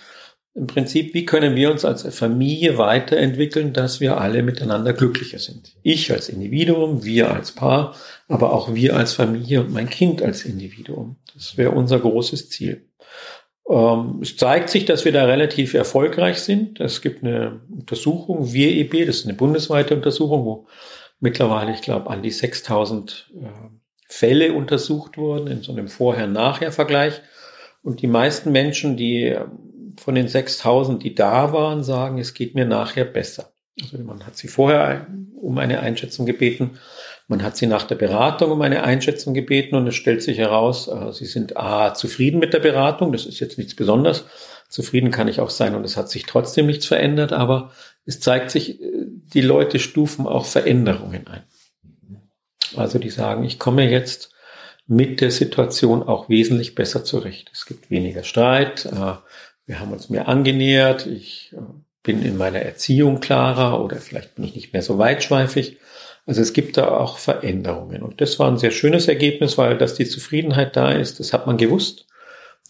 [0.54, 5.76] Im Prinzip, wie können wir uns als Familie weiterentwickeln, dass wir alle miteinander glücklicher sind?
[5.82, 7.94] Ich als Individuum, wir als Paar,
[8.26, 11.16] aber auch wir als Familie und mein Kind als Individuum.
[11.34, 12.85] Das wäre unser großes Ziel.
[13.68, 16.80] Ähm, es zeigt sich, dass wir da relativ erfolgreich sind.
[16.80, 20.66] Es gibt eine Untersuchung, Wir EB, das ist eine bundesweite Untersuchung, wo
[21.20, 23.32] mittlerweile, ich glaube, an die 6000
[24.08, 27.20] Fälle untersucht wurden in so einem Vorher-Nachher-Vergleich.
[27.82, 29.36] Und die meisten Menschen, die
[29.98, 33.52] von den 6000, die da waren, sagen, es geht mir nachher besser.
[33.80, 35.06] Also man hat sie vorher
[35.40, 36.78] um eine Einschätzung gebeten.
[37.28, 40.88] Man hat sie nach der Beratung um eine Einschätzung gebeten und es stellt sich heraus,
[40.88, 43.12] äh, sie sind A, zufrieden mit der Beratung.
[43.12, 44.24] Das ist jetzt nichts Besonderes.
[44.68, 47.72] Zufrieden kann ich auch sein und es hat sich trotzdem nichts verändert, aber
[48.04, 51.42] es zeigt sich, äh, die Leute stufen auch Veränderungen ein.
[52.76, 54.32] Also die sagen, ich komme jetzt
[54.86, 57.50] mit der Situation auch wesentlich besser zurecht.
[57.52, 59.14] Es gibt weniger Streit, äh,
[59.66, 61.52] wir haben uns mehr angenähert, ich
[62.04, 65.78] bin in meiner Erziehung klarer oder vielleicht bin ich nicht mehr so weitschweifig.
[66.26, 68.02] Also es gibt da auch Veränderungen.
[68.02, 71.46] Und das war ein sehr schönes Ergebnis, weil dass die Zufriedenheit da ist, das hat
[71.46, 72.06] man gewusst.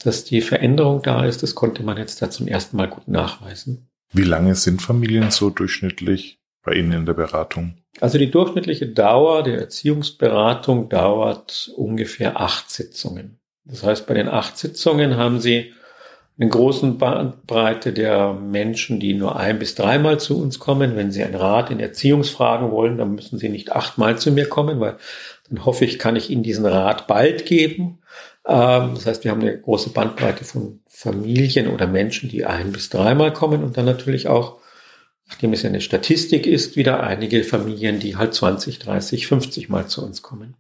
[0.05, 3.89] Dass die Veränderung da ist, das konnte man jetzt da zum ersten Mal gut nachweisen.
[4.13, 7.79] Wie lange sind Familien so durchschnittlich bei Ihnen in der Beratung?
[8.01, 13.39] Also die durchschnittliche Dauer der Erziehungsberatung dauert ungefähr acht Sitzungen.
[13.65, 15.73] Das heißt, bei den acht Sitzungen haben Sie
[16.39, 20.95] eine großen Bandbreite der Menschen, die nur ein bis dreimal zu uns kommen.
[20.95, 24.79] Wenn Sie einen Rat in Erziehungsfragen wollen, dann müssen Sie nicht achtmal zu mir kommen,
[24.79, 24.99] weil
[25.49, 28.01] dann hoffe ich, kann ich Ihnen diesen Rat bald geben.
[28.47, 32.91] Ähm, das heißt, wir haben eine große Bandbreite von Familien oder Menschen, die ein bis
[32.91, 34.59] dreimal kommen und dann natürlich auch,
[35.29, 39.87] nachdem es ja eine Statistik ist, wieder einige Familien, die halt 20, 30, 50 Mal
[39.87, 40.55] zu uns kommen.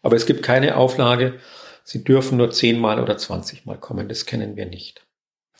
[0.00, 1.34] Aber es gibt keine Auflage,
[1.84, 4.08] Sie dürfen nur zehnmal oder zwanzigmal kommen.
[4.08, 5.02] Das kennen wir nicht.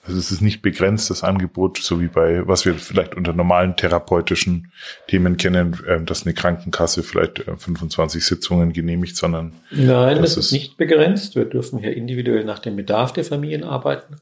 [0.04, 3.76] Also es ist nicht begrenzt, das Angebot, so wie bei, was wir vielleicht unter normalen
[3.76, 4.72] therapeutischen
[5.06, 9.52] Themen kennen, ähm, dass eine Krankenkasse vielleicht 25 äh, Sitzungen genehmigt, sondern.
[9.70, 11.36] Nein, das, das ist nicht begrenzt.
[11.36, 14.16] Wir dürfen hier individuell nach dem Bedarf der Familien arbeiten.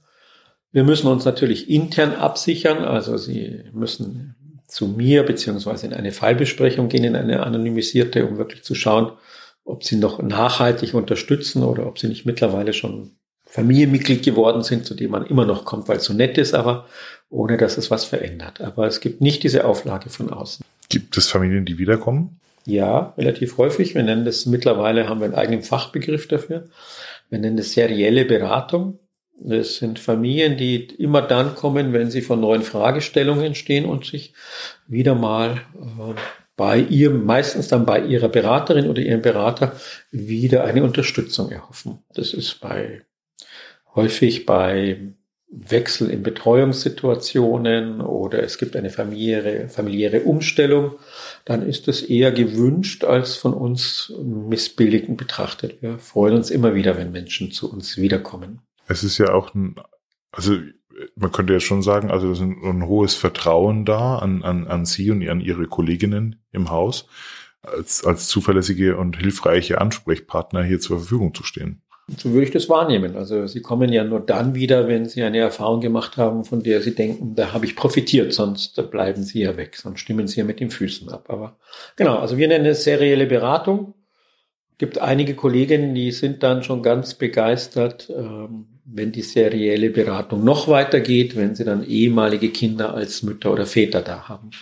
[0.71, 2.85] Wir müssen uns natürlich intern absichern.
[2.85, 4.35] Also Sie müssen
[4.69, 9.13] zu mir beziehungsweise in eine Fallbesprechung gehen, in eine anonymisierte, um wirklich zu schauen,
[9.65, 13.13] ob sie noch nachhaltig unterstützen oder ob sie nicht mittlerweile schon
[13.47, 16.87] Familienmitglied geworden sind, zu dem man immer noch kommt, weil es so nett ist, aber
[17.31, 18.61] ohne dass es was verändert.
[18.61, 20.65] Aber es gibt nicht diese Auflage von außen.
[20.89, 22.41] Gibt es Familien, die wiederkommen?
[22.65, 23.95] Ja, relativ häufig.
[23.95, 26.69] Wir nennen das mittlerweile, haben wir einen eigenen Fachbegriff dafür.
[27.29, 28.99] Wir nennen das serielle Beratung.
[29.43, 34.35] Das sind Familien, die immer dann kommen, wenn sie vor neuen Fragestellungen stehen und sich
[34.87, 36.15] wieder mal äh,
[36.61, 42.01] bei ihr, meistens dann bei ihrer Beraterin oder ihrem Berater wieder eine Unterstützung erhoffen.
[42.13, 43.01] Das ist bei
[43.95, 45.15] häufig bei
[45.49, 50.97] Wechsel in Betreuungssituationen oder es gibt eine familiäre, familiäre Umstellung,
[51.47, 55.81] dann ist es eher gewünscht als von uns missbilligend betrachtet.
[55.81, 58.61] Wir freuen uns immer wieder, wenn Menschen zu uns wiederkommen.
[58.87, 59.77] Es ist ja auch ein,
[60.31, 60.59] also
[61.17, 64.67] man könnte ja schon sagen, also es ist ein, ein hohes Vertrauen da an, an,
[64.67, 67.07] an Sie und an Ihre Kolleginnen im Haus,
[67.63, 71.83] als, als zuverlässige und hilfreiche Ansprechpartner hier zur Verfügung zu stehen.
[72.17, 73.17] So würde ich das wahrnehmen.
[73.17, 76.81] Also Sie kommen ja nur dann wieder, wenn Sie eine Erfahrung gemacht haben, von der
[76.81, 80.45] Sie denken, da habe ich profitiert, sonst bleiben Sie ja weg, sonst stimmen Sie ja
[80.45, 81.27] mit den Füßen ab.
[81.29, 81.57] Aber
[81.97, 83.95] genau, also wir nennen es serielle Beratung.
[84.81, 90.69] Gibt einige Kolleginnen, die sind dann schon ganz begeistert, ähm, wenn die serielle Beratung noch
[90.69, 94.53] weitergeht, wenn sie dann ehemalige Kinder als Mütter oder Väter da haben.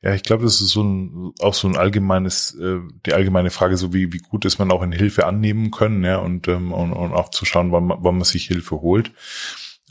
[0.00, 3.76] Ja, ich glaube, das ist so ein, auch so ein allgemeines, äh, die allgemeine Frage,
[3.76, 6.94] so wie, wie gut ist man auch in Hilfe annehmen können, ja, und, ähm, und,
[6.94, 9.12] und auch zu schauen, wann, wann man sich Hilfe holt.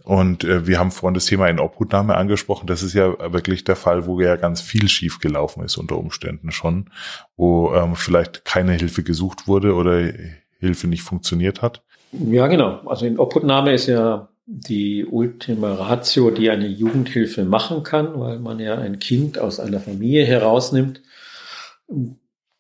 [0.05, 2.67] Und äh, wir haben vorhin das Thema in Obhutnahme angesprochen.
[2.67, 6.51] Das ist ja wirklich der Fall, wo ja ganz viel schief gelaufen ist unter Umständen
[6.51, 6.91] schon,
[7.35, 10.13] wo ähm, vielleicht keine Hilfe gesucht wurde oder
[10.59, 11.83] Hilfe nicht funktioniert hat.
[12.11, 12.81] Ja, genau.
[12.85, 18.59] Also in Obhutnahme ist ja die Ultima Ratio, die eine Jugendhilfe machen kann, weil man
[18.59, 21.01] ja ein Kind aus einer Familie herausnimmt,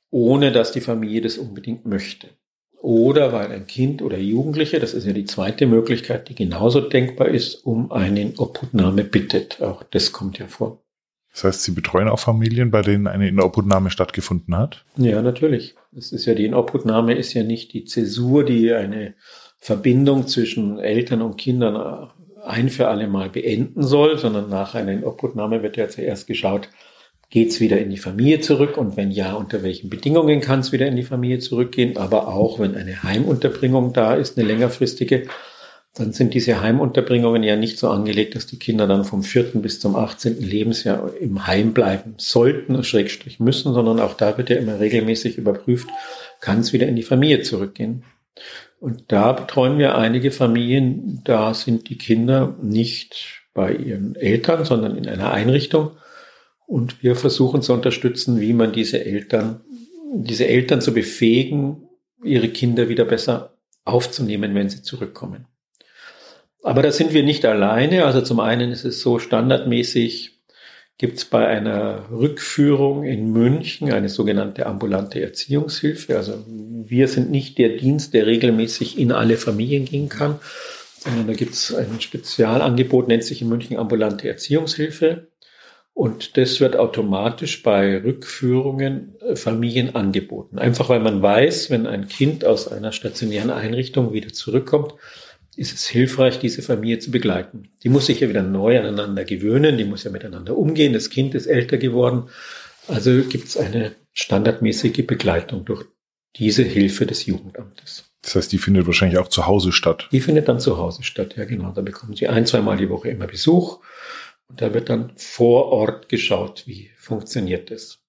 [0.09, 2.29] ohne dass die Familie das unbedingt möchte.
[2.85, 7.29] Oder weil ein Kind oder Jugendliche, das ist ja die zweite Möglichkeit, die genauso denkbar
[7.29, 9.59] ist, um eine Obhutnahme bittet.
[9.59, 10.83] Auch das kommt ja vor.
[11.33, 14.85] Das heißt, Sie betreuen auch Familien, bei denen eine Inobhutnahme stattgefunden hat?
[14.97, 15.73] Ja, natürlich.
[15.93, 19.15] Das ist ja die Inobhutnahme ist ja nicht die Zäsur, die eine
[19.57, 22.11] Verbindung zwischen Eltern und Kindern
[22.45, 26.69] ein für alle Mal beenden soll, sondern nach einer Inobhutnahme wird ja zuerst geschaut,
[27.35, 30.71] geht es wieder in die Familie zurück und wenn ja, unter welchen Bedingungen kann es
[30.71, 35.27] wieder in die Familie zurückgehen, aber auch wenn eine Heimunterbringung da ist, eine längerfristige,
[35.95, 39.81] dann sind diese Heimunterbringungen ja nicht so angelegt, dass die Kinder dann vom vierten bis
[39.81, 40.39] zum 18.
[40.39, 45.89] Lebensjahr im Heim bleiben sollten, Schrägstrich müssen, sondern auch da wird ja immer regelmäßig überprüft,
[46.39, 48.05] kann es wieder in die Familie zurückgehen.
[48.79, 54.95] Und da betreuen wir einige Familien, da sind die Kinder nicht bei ihren Eltern, sondern
[54.95, 55.91] in einer Einrichtung.
[56.67, 59.61] Und wir versuchen zu unterstützen, wie man diese Eltern,
[60.13, 61.87] diese Eltern zu befähigen,
[62.23, 65.45] ihre Kinder wieder besser aufzunehmen, wenn sie zurückkommen.
[66.63, 68.05] Aber da sind wir nicht alleine.
[68.05, 70.31] Also zum einen ist es so standardmäßig,
[70.97, 76.17] gibt es bei einer Rückführung in München eine sogenannte ambulante Erziehungshilfe.
[76.17, 80.39] Also wir sind nicht der Dienst, der regelmäßig in alle Familien gehen kann,
[80.97, 85.27] sondern da gibt es ein Spezialangebot, nennt sich in München ambulante Erziehungshilfe.
[85.95, 90.59] Und das wird automatisch bei Rückführungen äh, Familien angeboten.
[90.59, 94.93] Einfach weil man weiß, wenn ein Kind aus einer stationären Einrichtung wieder zurückkommt,
[95.55, 97.69] ist es hilfreich, diese Familie zu begleiten.
[97.81, 101.33] Die muss sich ja wieder neu aneinander gewöhnen, die muss ja miteinander umgehen, das Kind
[101.33, 102.23] ist älter geworden.
[102.89, 105.85] Also gibt es eine standardmäßige Begleitung durch
[106.35, 108.11] diese Hilfe des Jugendamtes.
[108.21, 110.09] Das heißt, die findet wahrscheinlich auch zu Hause statt.
[110.11, 111.71] Die findet dann zu Hause statt, ja genau.
[111.71, 113.79] Da bekommen Sie ein, zweimal die Woche immer Besuch
[114.49, 117.99] und da wird dann vor Ort geschaut, wie funktioniert das.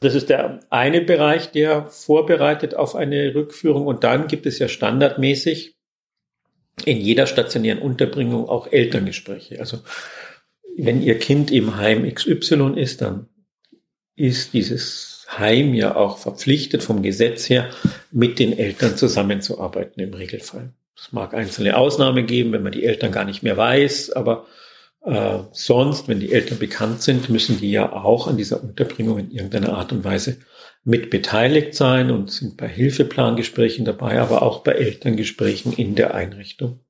[0.00, 3.86] Das ist der eine Bereich, der vorbereitet auf eine Rückführung.
[3.86, 5.76] Und dann gibt es ja standardmäßig
[6.84, 9.60] in jeder stationären Unterbringung auch Elterngespräche.
[9.60, 9.78] Also
[10.76, 13.28] wenn Ihr Kind im Heim XY ist, dann
[14.16, 17.70] ist dieses Heim ja auch verpflichtet vom Gesetz her,
[18.10, 20.72] mit den Eltern zusammenzuarbeiten im Regelfall.
[20.96, 24.46] Es mag einzelne Ausnahmen geben, wenn man die Eltern gar nicht mehr weiß, aber
[25.04, 29.30] äh, sonst, wenn die Eltern bekannt sind, müssen die ja auch an dieser Unterbringung in
[29.30, 30.38] irgendeiner Art und Weise
[30.84, 36.80] mit beteiligt sein und sind bei Hilfeplangesprächen dabei, aber auch bei Elterngesprächen in der Einrichtung.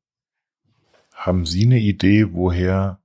[1.15, 3.01] Haben Sie eine Idee, woher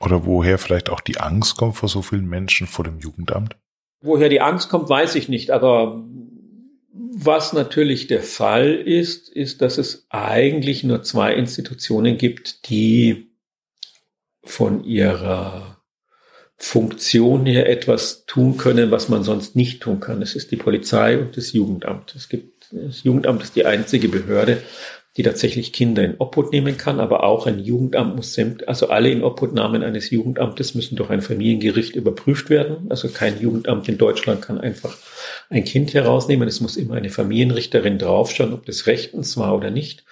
[0.00, 3.56] oder woher vielleicht auch die Angst kommt vor so vielen Menschen vor dem Jugendamt?
[4.00, 6.04] Woher die Angst kommt, weiß ich nicht, aber
[6.92, 13.33] was natürlich der Fall ist, ist, dass es eigentlich nur zwei Institutionen gibt, die
[14.44, 15.74] von ihrer
[16.56, 20.22] Funktion her etwas tun können, was man sonst nicht tun kann.
[20.22, 22.14] Es ist die Polizei und das Jugendamt.
[22.14, 24.62] Es gibt, das Jugendamt ist die einzige Behörde,
[25.16, 29.22] die tatsächlich Kinder in Obhut nehmen kann, aber auch ein Jugendamt muss, also alle in
[29.22, 32.90] Obhutnahmen eines Jugendamtes müssen durch ein Familiengericht überprüft werden.
[32.90, 34.96] Also kein Jugendamt in Deutschland kann einfach
[35.50, 36.48] ein Kind herausnehmen.
[36.48, 40.04] Es muss immer eine Familienrichterin draufschauen, ob das rechtens war oder nicht.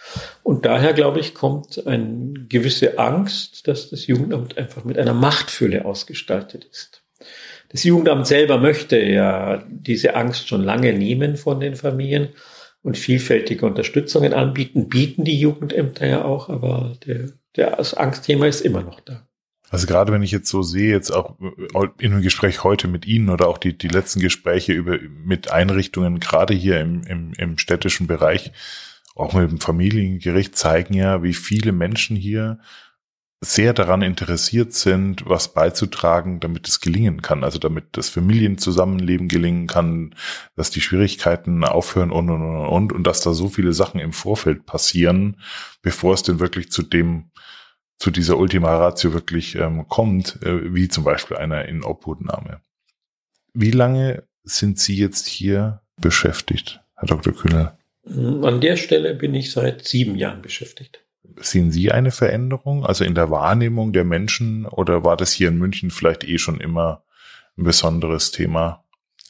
[0.45, 5.85] Und daher, glaube ich, kommt eine gewisse Angst, dass das Jugendamt einfach mit einer Machtfülle
[5.85, 7.03] ausgestaltet ist.
[7.71, 12.29] Das Jugendamt selber möchte ja diese Angst schon lange nehmen von den Familien
[12.83, 18.61] und vielfältige Unterstützungen anbieten, bieten die Jugendämter ja auch, aber der, der das Angstthema ist
[18.61, 19.27] immer noch da.
[19.71, 21.37] Also gerade wenn ich jetzt so sehe, jetzt auch
[21.99, 26.21] in dem Gespräch heute mit Ihnen oder auch die, die letzten Gespräche über, mit Einrichtungen,
[26.21, 28.53] gerade hier im, im, im städtischen Bereich,
[29.15, 32.59] auch mit dem Familiengericht, zeigen ja, wie viele Menschen hier
[33.45, 37.43] sehr daran interessiert sind, was beizutragen, damit es gelingen kann.
[37.43, 40.15] Also damit das Familienzusammenleben gelingen kann,
[40.55, 44.13] dass die Schwierigkeiten aufhören und, und, und, und, und dass da so viele Sachen im
[44.13, 45.41] Vorfeld passieren,
[45.83, 47.33] bevor es denn wirklich zu dem,
[47.99, 52.61] zu dieser Ultima Ratio wirklich ähm, kommt, äh, wie zum Beispiel einer in Obhutnahme.
[53.55, 57.35] Wie lange sind Sie jetzt hier beschäftigt, Herr Dr.
[57.35, 57.73] Kühnel?
[58.07, 61.05] An der Stelle bin ich seit sieben Jahren beschäftigt.
[61.41, 65.59] Sehen Sie eine Veränderung, also in der Wahrnehmung der Menschen, oder war das hier in
[65.59, 67.05] München vielleicht eh schon immer
[67.57, 68.85] ein besonderes Thema,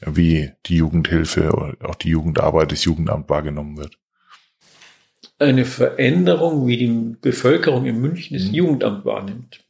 [0.04, 3.98] wie die Jugendhilfe oder auch die Jugendarbeit, das Jugendamt wahrgenommen wird?
[5.38, 8.54] Eine Veränderung, wie die Bevölkerung in München das mhm.
[8.54, 9.64] Jugendamt wahrnimmt.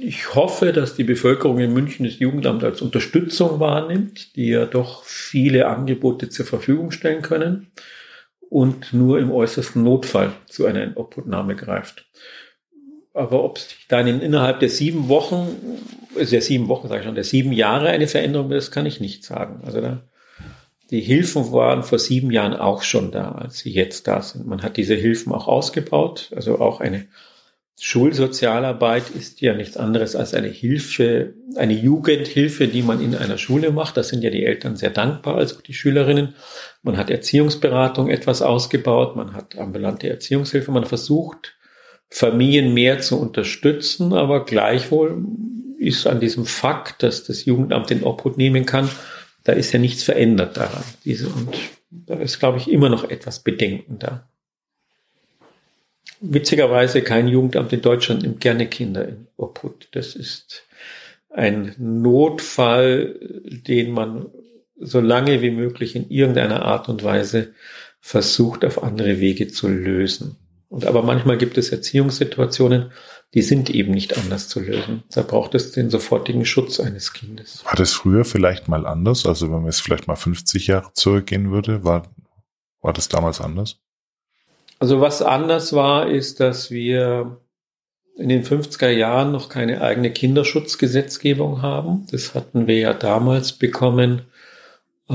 [0.00, 5.04] Ich hoffe, dass die Bevölkerung in München das Jugendamt als Unterstützung wahrnimmt, die ja doch
[5.04, 7.70] viele Angebote zur Verfügung stellen können
[8.52, 12.04] und nur im äußersten Notfall zu einer Obhutnahme greift.
[13.14, 15.56] Aber ob es dann innerhalb der sieben Wochen,
[16.14, 19.24] der sieben Wochen sage ich schon, der sieben Jahre eine Veränderung das kann ich nicht
[19.24, 19.62] sagen.
[19.64, 20.02] Also da,
[20.90, 24.46] die Hilfen waren vor sieben Jahren auch schon da, als sie jetzt da sind.
[24.46, 27.06] Man hat diese Hilfen auch ausgebaut, also auch eine
[27.80, 33.72] Schulsozialarbeit ist ja nichts anderes als eine Hilfe, eine Jugendhilfe, die man in einer Schule
[33.72, 33.96] macht.
[33.96, 36.34] Da sind ja die Eltern sehr dankbar, als auch die Schülerinnen.
[36.82, 41.56] Man hat Erziehungsberatung etwas ausgebaut, man hat ambulante Erziehungshilfe, man versucht,
[42.08, 45.24] Familien mehr zu unterstützen, aber gleichwohl
[45.78, 48.88] ist an diesem Fakt, dass das Jugendamt den Obhut nehmen kann,
[49.44, 50.84] da ist ja nichts verändert daran.
[51.04, 51.56] Und
[51.90, 54.28] da ist, glaube ich, immer noch etwas Bedenken da
[56.22, 59.88] witzigerweise kein Jugendamt in Deutschland nimmt gerne Kinder in Obhut.
[59.92, 60.62] Das ist
[61.28, 63.18] ein Notfall,
[63.66, 64.26] den man
[64.78, 67.54] so lange wie möglich in irgendeiner Art und Weise
[68.00, 70.36] versucht, auf andere Wege zu lösen.
[70.68, 72.92] Und aber manchmal gibt es Erziehungssituationen,
[73.34, 75.04] die sind eben nicht anders zu lösen.
[75.10, 77.64] Da braucht es den sofortigen Schutz eines Kindes.
[77.64, 79.24] War das früher vielleicht mal anders?
[79.24, 82.14] Also wenn man es vielleicht mal 50 Jahre zurückgehen würde, war,
[82.80, 83.78] war das damals anders?
[84.82, 87.38] Also was anders war, ist, dass wir
[88.16, 92.08] in den 50er Jahren noch keine eigene Kinderschutzgesetzgebung haben.
[92.10, 94.22] Das hatten wir ja damals bekommen,
[95.08, 95.14] äh,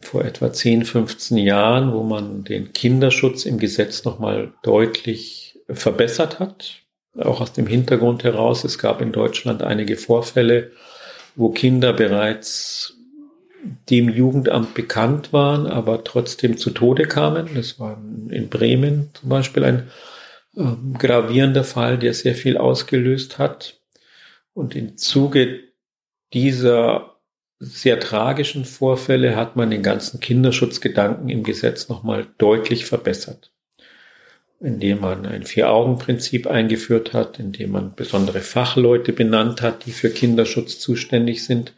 [0.00, 6.80] vor etwa 10, 15 Jahren, wo man den Kinderschutz im Gesetz nochmal deutlich verbessert hat.
[7.16, 10.72] Auch aus dem Hintergrund heraus, es gab in Deutschland einige Vorfälle,
[11.36, 12.97] wo Kinder bereits
[13.90, 17.48] dem Jugendamt bekannt waren, aber trotzdem zu Tode kamen.
[17.54, 18.00] Das war
[18.30, 19.88] in Bremen zum Beispiel ein
[20.56, 23.80] ähm, gravierender Fall, der sehr viel ausgelöst hat.
[24.54, 25.60] Und im Zuge
[26.32, 27.18] dieser
[27.60, 33.52] sehr tragischen Vorfälle hat man den ganzen Kinderschutzgedanken im Gesetz nochmal deutlich verbessert,
[34.60, 40.78] indem man ein Vier-Augen-Prinzip eingeführt hat, indem man besondere Fachleute benannt hat, die für Kinderschutz
[40.78, 41.72] zuständig sind.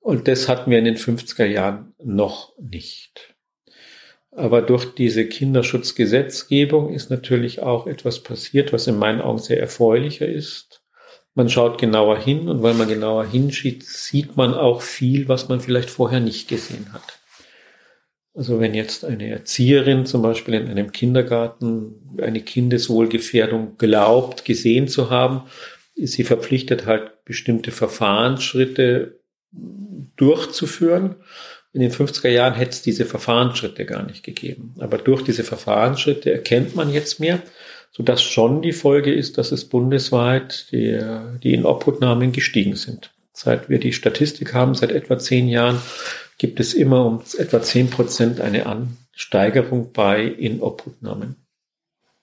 [0.00, 3.34] Und das hatten wir in den 50er Jahren noch nicht.
[4.32, 10.26] Aber durch diese Kinderschutzgesetzgebung ist natürlich auch etwas passiert, was in meinen Augen sehr erfreulicher
[10.26, 10.82] ist.
[11.34, 15.60] Man schaut genauer hin und weil man genauer hinsieht, sieht man auch viel, was man
[15.60, 17.20] vielleicht vorher nicht gesehen hat.
[18.34, 25.10] Also wenn jetzt eine Erzieherin zum Beispiel in einem Kindergarten eine Kindeswohlgefährdung glaubt, gesehen zu
[25.10, 25.42] haben,
[25.94, 29.19] ist sie verpflichtet halt bestimmte Verfahrensschritte
[29.52, 31.16] durchzuführen.
[31.72, 34.74] In den 50er Jahren hätte es diese Verfahrensschritte gar nicht gegeben.
[34.80, 37.40] Aber durch diese Verfahrensschritte erkennt man jetzt mehr,
[37.92, 41.00] sodass schon die Folge ist, dass es bundesweit die,
[41.42, 43.12] die Inobhutnahmen gestiegen sind.
[43.32, 45.80] Seit wir die Statistik haben, seit etwa zehn Jahren,
[46.38, 51.36] gibt es immer um etwa zehn Prozent eine Ansteigerung bei Inobhutnahmen.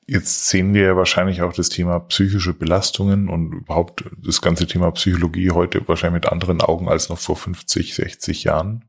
[0.08, 4.91] Jetzt sehen wir ja wahrscheinlich auch das Thema psychische Belastungen und überhaupt das ganze Thema
[4.91, 8.86] Psychologie heute wahrscheinlich mit anderen Augen als noch vor 50, 60 Jahren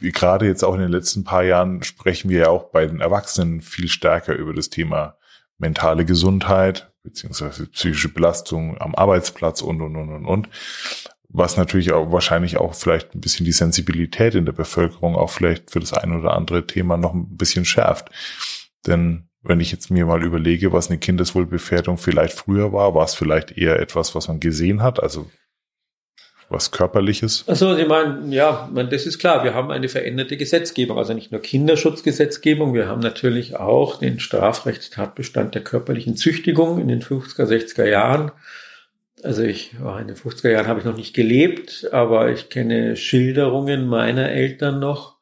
[0.00, 3.60] gerade jetzt auch in den letzten paar Jahren sprechen wir ja auch bei den Erwachsenen
[3.60, 5.16] viel stärker über das Thema
[5.58, 10.48] mentale Gesundheit beziehungsweise psychische Belastung am Arbeitsplatz und, und, und, und, und.
[11.30, 15.70] Was natürlich auch wahrscheinlich auch vielleicht ein bisschen die Sensibilität in der Bevölkerung auch vielleicht
[15.70, 18.10] für das ein oder andere Thema noch ein bisschen schärft.
[18.86, 23.14] Denn wenn ich jetzt mir mal überlege, was eine Kindeswohlbefährdung vielleicht früher war, war es
[23.14, 25.30] vielleicht eher etwas, was man gesehen hat, also
[26.50, 27.44] was Körperliches?
[27.46, 29.44] Also Sie meinen, ja, das ist klar.
[29.44, 35.54] Wir haben eine veränderte Gesetzgebung, also nicht nur Kinderschutzgesetzgebung, wir haben natürlich auch den Strafrechtstatbestand
[35.54, 38.32] der körperlichen Züchtigung in den 50er, 60er Jahren.
[39.22, 43.86] Also ich, in den 50er Jahren habe ich noch nicht gelebt, aber ich kenne Schilderungen
[43.86, 45.17] meiner Eltern noch,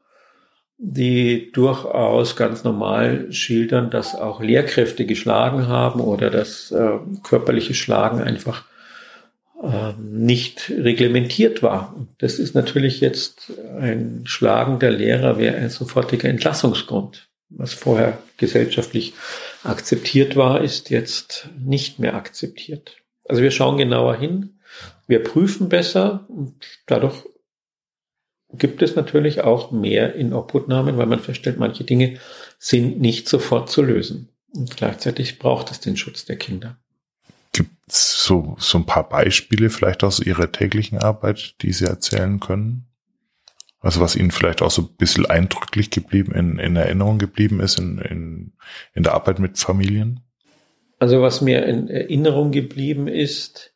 [0.79, 8.21] die durchaus ganz normal schildern, dass auch Lehrkräfte geschlagen haben oder dass äh, körperliche Schlagen
[8.21, 8.65] einfach
[9.63, 11.95] ähm, nicht reglementiert war.
[12.19, 17.29] Das ist natürlich jetzt ein Schlagen der Lehrer wäre ein sofortiger Entlassungsgrund.
[17.49, 19.15] Was vorher gesellschaftlich
[19.63, 22.97] akzeptiert war, ist jetzt nicht mehr akzeptiert.
[23.25, 24.59] Also wir schauen genauer hin,
[25.07, 26.55] wir prüfen besser und
[26.87, 27.25] dadurch
[28.59, 32.19] gibt es natürlich auch mehr in Obhutnahmen, weil man feststellt, manche Dinge
[32.59, 34.29] sind nicht sofort zu lösen.
[34.55, 36.79] Und gleichzeitig braucht es den Schutz der Kinder.
[37.53, 42.41] Gibt es so, so ein paar Beispiele vielleicht aus Ihrer täglichen Arbeit, die Sie erzählen
[42.41, 42.87] können?
[43.81, 47.79] Also was Ihnen vielleicht auch so ein bisschen eindrücklich geblieben, in, in Erinnerung geblieben ist
[47.79, 48.53] in, in,
[48.95, 50.21] in der Arbeit mit Familien?
[50.99, 53.76] Also was mir in Erinnerung geblieben ist,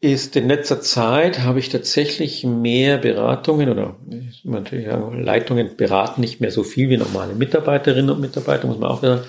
[0.00, 3.96] ist in letzter Zeit habe ich tatsächlich mehr Beratungen oder
[4.44, 9.02] natürlich Leitungen beraten nicht mehr so viel wie normale Mitarbeiterinnen und Mitarbeiter, muss man auch
[9.02, 9.22] sagen.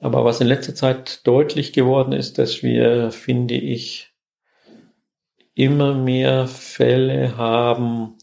[0.00, 4.12] Aber was in letzter Zeit deutlich geworden ist, dass wir, finde ich,
[5.54, 8.18] immer mehr Fälle haben,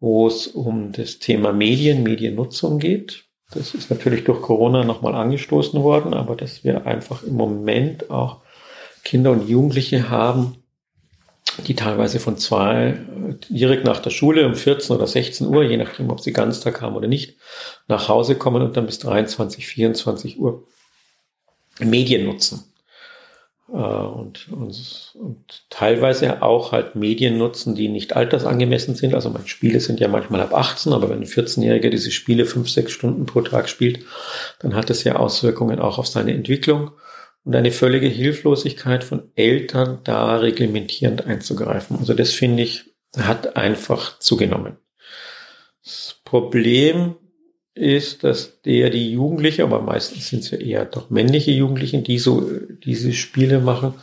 [0.00, 3.24] wo es um das Thema Medien, Mediennutzung geht.
[3.50, 8.42] Das ist natürlich durch Corona nochmal angestoßen worden, aber dass wir einfach im Moment auch
[9.04, 10.62] Kinder und Jugendliche haben,
[11.66, 12.98] die teilweise von zwei
[13.48, 16.96] direkt nach der Schule um 14 oder 16 Uhr, je nachdem, ob sie Ganztag haben
[16.96, 17.36] oder nicht,
[17.88, 20.66] nach Hause kommen und dann bis 23, 24 Uhr
[21.80, 22.64] Medien nutzen.
[23.70, 29.14] Äh, und, und, und teilweise auch halt Medien nutzen, die nicht altersangemessen sind.
[29.14, 32.70] Also meine Spiele sind ja manchmal ab 18, aber wenn ein 14-Jähriger diese Spiele fünf,
[32.70, 34.00] sechs Stunden pro Tag spielt,
[34.60, 36.92] dann hat das ja Auswirkungen auch auf seine Entwicklung
[37.48, 41.96] und eine völlige Hilflosigkeit von Eltern, da reglementierend einzugreifen.
[41.96, 42.84] Also das finde ich,
[43.16, 44.76] hat einfach zugenommen.
[45.82, 47.14] Das Problem
[47.72, 52.18] ist, dass der die Jugendliche, aber meistens sind es ja eher doch männliche Jugendlichen, die
[52.18, 52.50] so
[52.84, 53.94] diese Spiele machen,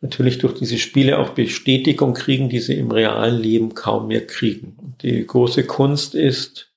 [0.00, 4.96] natürlich durch diese Spiele auch Bestätigung kriegen, die sie im realen Leben kaum mehr kriegen.
[5.02, 6.67] Die große Kunst ist,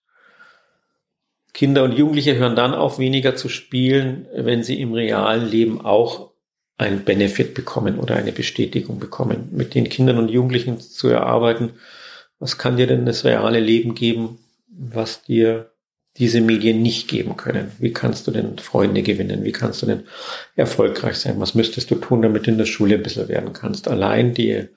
[1.53, 6.31] Kinder und Jugendliche hören dann auf, weniger zu spielen, wenn sie im realen Leben auch
[6.77, 9.49] einen Benefit bekommen oder eine Bestätigung bekommen.
[9.51, 11.73] Mit den Kindern und Jugendlichen zu erarbeiten,
[12.39, 15.71] was kann dir denn das reale Leben geben, was dir
[16.17, 17.71] diese Medien nicht geben können?
[17.79, 19.43] Wie kannst du denn Freunde gewinnen?
[19.43, 20.03] Wie kannst du denn
[20.55, 21.39] erfolgreich sein?
[21.39, 23.87] Was müsstest du tun, damit du in der Schule bisschen werden kannst?
[23.87, 24.67] Allein die,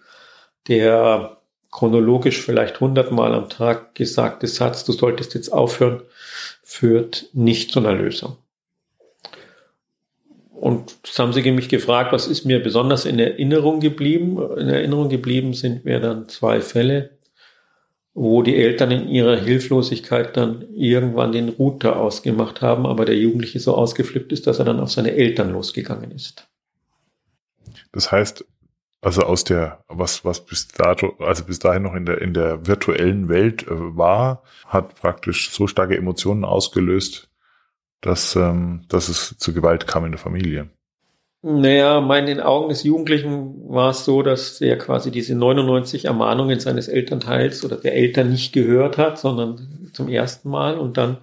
[0.68, 1.38] der
[1.70, 6.02] chronologisch vielleicht hundertmal am Tag gesagte Satz, du solltest jetzt aufhören,
[6.74, 8.36] führt nicht zu einer Lösung.
[10.50, 14.38] Und das haben sie mich gefragt, was ist mir besonders in Erinnerung geblieben?
[14.58, 17.10] In Erinnerung geblieben sind mir dann zwei Fälle,
[18.12, 23.60] wo die Eltern in ihrer Hilflosigkeit dann irgendwann den Router ausgemacht haben, aber der Jugendliche
[23.60, 26.48] so ausgeflippt ist, dass er dann auf seine Eltern losgegangen ist.
[27.92, 28.44] Das heißt,
[29.04, 32.66] also aus der, was, was bis dato, also bis dahin noch in der, in der
[32.66, 37.28] virtuellen Welt äh, war, hat praktisch so starke Emotionen ausgelöst,
[38.00, 40.70] dass, ähm, dass es zu Gewalt kam in der Familie.
[41.42, 46.58] Naja, in den Augen des Jugendlichen war es so, dass er quasi diese 99 Ermahnungen
[46.58, 50.78] seines Elternteils oder der Eltern nicht gehört hat, sondern zum ersten Mal.
[50.78, 51.18] Und dann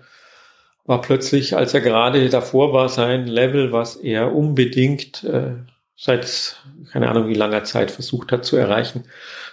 [0.86, 5.56] war plötzlich, als er gerade davor war, sein Level, was er unbedingt äh,
[5.96, 6.58] seit
[6.92, 9.04] keine Ahnung wie langer Zeit versucht hat zu erreichen.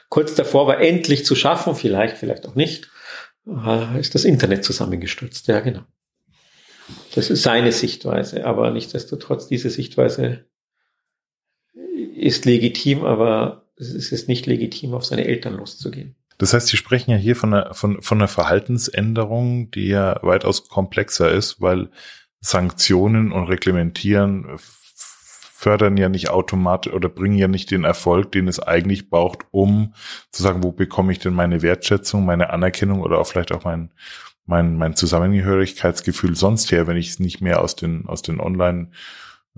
[0.09, 2.91] Kurz davor war endlich zu schaffen, vielleicht, vielleicht auch nicht,
[3.47, 5.47] äh, ist das Internet zusammengestürzt.
[5.49, 5.85] Ja, genau.
[7.15, 10.47] Das ist seine Sichtweise, aber nichtsdestotrotz, diese Sichtweise
[12.17, 16.17] ist legitim, aber es ist nicht legitim, auf seine Eltern loszugehen.
[16.39, 20.69] Das heißt, Sie sprechen ja hier von einer, von, von einer Verhaltensänderung, die ja weitaus
[20.69, 21.91] komplexer ist, weil
[22.41, 24.59] Sanktionen und Reglementieren
[25.59, 29.93] fördern ja nicht automatisch oder bringen ja nicht den Erfolg, den es eigentlich braucht, um
[30.31, 33.91] zu sagen, wo bekomme ich denn meine Wertschätzung, meine Anerkennung oder auch vielleicht auch mein,
[34.47, 38.93] mein, mein Zusammengehörigkeitsgefühl sonst her, wenn ich es nicht mehr aus den, aus den Online-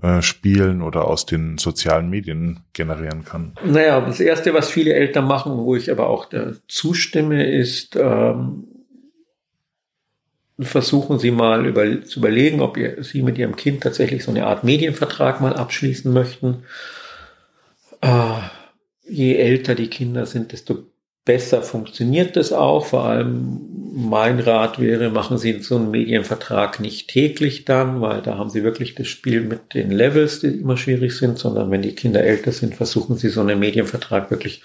[0.01, 3.53] äh, Spielen oder aus den sozialen Medien generieren kann.
[3.63, 6.29] Naja, das Erste, was viele Eltern machen, wo ich aber auch
[6.67, 8.63] zustimme, ist, ähm,
[10.63, 14.45] versuchen Sie mal über, zu überlegen, ob ihr, Sie mit Ihrem Kind tatsächlich so eine
[14.45, 16.63] Art Medienvertrag mal abschließen möchten.
[18.01, 18.39] Äh,
[19.03, 20.91] je älter die Kinder sind, desto
[21.25, 22.85] besser funktioniert das auch.
[22.85, 23.61] Vor allem
[23.93, 28.63] mein Rat wäre, machen Sie so einen Medienvertrag nicht täglich dann, weil da haben Sie
[28.63, 32.51] wirklich das Spiel mit den Levels, die immer schwierig sind, sondern wenn die Kinder älter
[32.51, 34.63] sind, versuchen Sie so einen Medienvertrag wirklich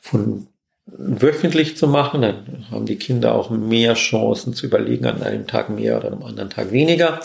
[0.00, 0.46] von
[0.86, 5.70] wöchentlich zu machen, dann haben die Kinder auch mehr Chancen zu überlegen, an einem Tag
[5.70, 7.20] mehr oder einem anderen Tag weniger.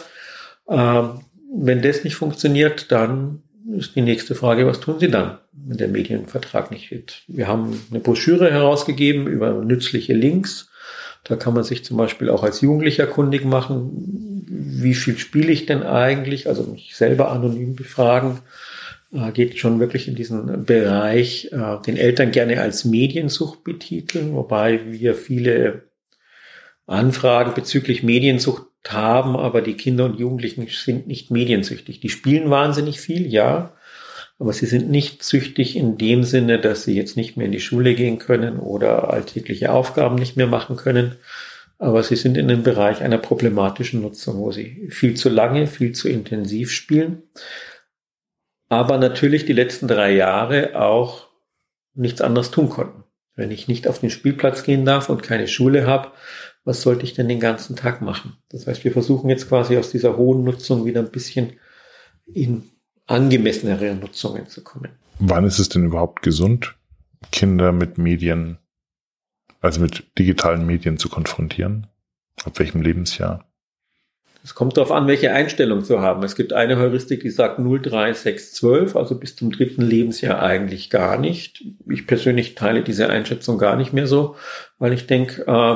[0.70, 1.22] Ähm,
[1.53, 3.43] wenn das nicht funktioniert, dann
[3.76, 7.24] ist die nächste Frage, was tun Sie dann, wenn der Medienvertrag nicht wird?
[7.28, 10.70] Wir haben eine Broschüre herausgegeben über nützliche Links.
[11.26, 15.66] Da kann man sich zum Beispiel auch als Jugendlicher kundig machen, wie viel spiele ich
[15.66, 18.39] denn eigentlich, also mich selber anonym befragen
[19.34, 25.16] geht schon wirklich in diesen Bereich, äh, den Eltern gerne als Mediensucht betiteln, wobei wir
[25.16, 25.89] viele
[26.86, 31.99] Anfragen bezüglich Mediensucht haben, aber die Kinder und Jugendlichen sind nicht mediensüchtig.
[31.99, 33.74] Die spielen wahnsinnig viel, ja,
[34.38, 37.60] aber sie sind nicht süchtig in dem Sinne, dass sie jetzt nicht mehr in die
[37.60, 41.18] Schule gehen können oder alltägliche Aufgaben nicht mehr machen können.
[41.78, 45.93] Aber sie sind in dem Bereich einer problematischen Nutzung, wo sie viel zu lange, viel
[45.93, 47.24] zu intensiv spielen
[48.70, 51.28] aber natürlich die letzten drei Jahre auch
[51.96, 53.04] nichts anderes tun konnten.
[53.36, 56.12] Wenn ich nicht auf den Spielplatz gehen darf und keine Schule habe,
[56.64, 58.38] was sollte ich denn den ganzen Tag machen?
[58.50, 61.54] Das heißt, wir versuchen jetzt quasi aus dieser hohen Nutzung wieder ein bisschen
[62.32, 62.70] in
[63.08, 64.92] angemessenere Nutzungen zu kommen.
[65.18, 66.76] Wann ist es denn überhaupt gesund,
[67.32, 68.60] Kinder mit Medien,
[69.62, 71.88] also mit digitalen Medien zu konfrontieren?
[72.46, 73.49] Ab welchem Lebensjahr?
[74.44, 76.24] Es kommt darauf an, welche Einstellung zu haben.
[76.24, 80.42] Es gibt eine Heuristik, die sagt 0, 3, 6, 12, also bis zum dritten Lebensjahr
[80.42, 81.66] eigentlich gar nicht.
[81.90, 84.36] Ich persönlich teile diese Einschätzung gar nicht mehr so,
[84.78, 85.76] weil ich denke, äh,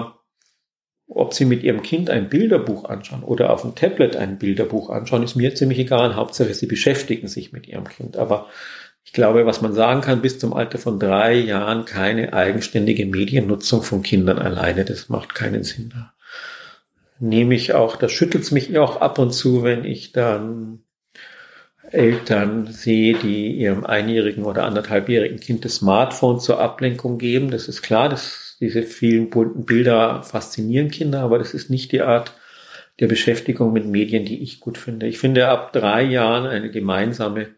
[1.07, 5.24] ob Sie mit Ihrem Kind ein Bilderbuch anschauen oder auf dem Tablet ein Bilderbuch anschauen,
[5.24, 6.16] ist mir ziemlich egal.
[6.16, 8.16] Hauptsache, Sie beschäftigen sich mit Ihrem Kind.
[8.16, 8.47] Aber
[9.03, 13.84] ich glaube, was man sagen kann, bis zum Alter von drei Jahren keine eigenständige Mediennutzung
[13.84, 16.12] von Kindern alleine, das macht keinen Sinn da
[17.24, 20.84] nehme ich auch, das schüttelt mich auch ab und zu, wenn ich dann
[21.89, 27.49] Eltern sehe, die ihrem einjährigen oder anderthalbjährigen Kind das Smartphone zur Ablenkung geben.
[27.49, 32.01] Das ist klar, dass diese vielen bunten Bilder faszinieren Kinder, aber das ist nicht die
[32.01, 32.34] Art
[32.99, 35.07] der Beschäftigung mit Medien, die ich gut finde.
[35.07, 37.49] Ich finde ab drei Jahren eine gemeinsame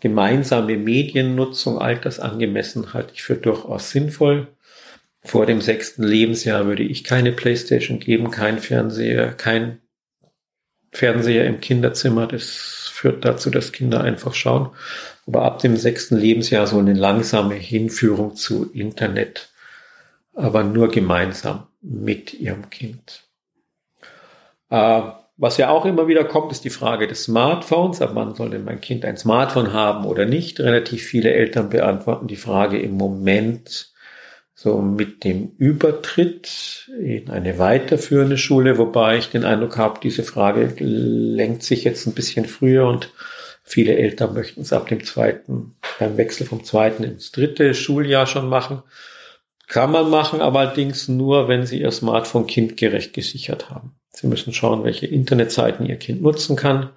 [0.00, 4.48] gemeinsame Mediennutzung altersangemessen halte ich für durchaus sinnvoll.
[5.24, 9.80] Vor dem sechsten Lebensjahr würde ich keine Playstation geben, kein Fernseher, kein
[10.90, 12.26] Fernseher im Kinderzimmer.
[12.26, 14.70] Das führt dazu, dass Kinder einfach schauen.
[15.26, 19.52] Aber ab dem sechsten Lebensjahr so eine langsame Hinführung zu Internet,
[20.34, 23.22] aber nur gemeinsam mit ihrem Kind.
[24.70, 25.02] Äh,
[25.36, 28.02] was ja auch immer wieder kommt, ist die Frage des Smartphones.
[28.02, 30.60] Ab wann soll denn mein Kind ein Smartphone haben oder nicht?
[30.60, 33.91] Relativ viele Eltern beantworten die Frage im Moment
[34.62, 40.72] so mit dem Übertritt in eine weiterführende Schule, wobei ich den Eindruck habe, diese Frage
[40.78, 43.12] lenkt sich jetzt ein bisschen früher und
[43.64, 48.48] viele Eltern möchten es ab dem zweiten, beim Wechsel vom zweiten ins dritte Schuljahr schon
[48.48, 48.84] machen.
[49.66, 53.96] Kann man machen, aber allerdings nur, wenn sie ihr Smartphone kindgerecht gesichert haben.
[54.10, 56.90] Sie müssen schauen, welche Internetseiten Ihr Kind nutzen kann.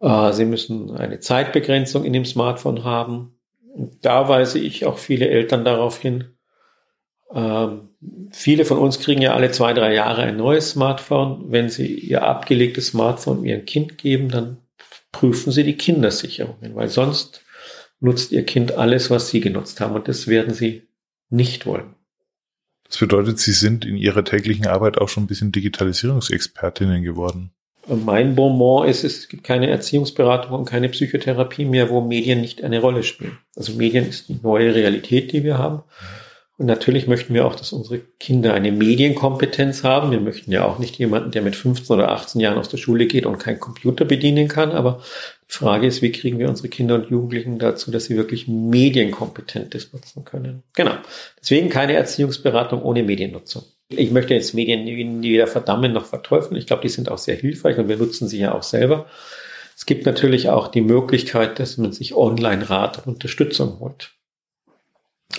[0.00, 3.34] Äh, sie müssen eine Zeitbegrenzung in dem Smartphone haben.
[3.74, 6.36] Und da weise ich auch viele Eltern darauf hin.
[7.34, 7.88] Ähm,
[8.30, 11.50] viele von uns kriegen ja alle zwei, drei Jahre ein neues Smartphone.
[11.50, 14.58] Wenn Sie Ihr abgelegtes Smartphone Ihrem Kind geben, dann
[15.12, 17.42] prüfen Sie die Kindersicherungen, weil sonst
[18.00, 19.94] nutzt Ihr Kind alles, was Sie genutzt haben.
[19.94, 20.88] Und das werden Sie
[21.30, 21.94] nicht wollen.
[22.88, 27.52] Das bedeutet, Sie sind in Ihrer täglichen Arbeit auch schon ein bisschen Digitalisierungsexpertinnen geworden.
[27.86, 32.80] Mein Bonbon ist, es gibt keine Erziehungsberatung und keine Psychotherapie mehr, wo Medien nicht eine
[32.80, 33.38] Rolle spielen.
[33.56, 35.82] Also Medien ist die neue Realität, die wir haben.
[36.58, 40.10] Und natürlich möchten wir auch, dass unsere Kinder eine Medienkompetenz haben.
[40.10, 43.06] Wir möchten ja auch nicht jemanden, der mit 15 oder 18 Jahren aus der Schule
[43.06, 44.70] geht und keinen Computer bedienen kann.
[44.70, 45.02] Aber
[45.48, 49.92] die Frage ist, wie kriegen wir unsere Kinder und Jugendlichen dazu, dass sie wirklich Medienkompetentes
[49.92, 50.62] nutzen können?
[50.74, 50.92] Genau.
[51.40, 53.64] Deswegen keine Erziehungsberatung ohne Mediennutzung.
[53.88, 56.56] Ich möchte jetzt Medien weder verdammen noch verteufeln.
[56.56, 59.06] Ich glaube, die sind auch sehr hilfreich und wir nutzen sie ja auch selber.
[59.76, 64.12] Es gibt natürlich auch die Möglichkeit, dass man sich online Rat und Unterstützung holt.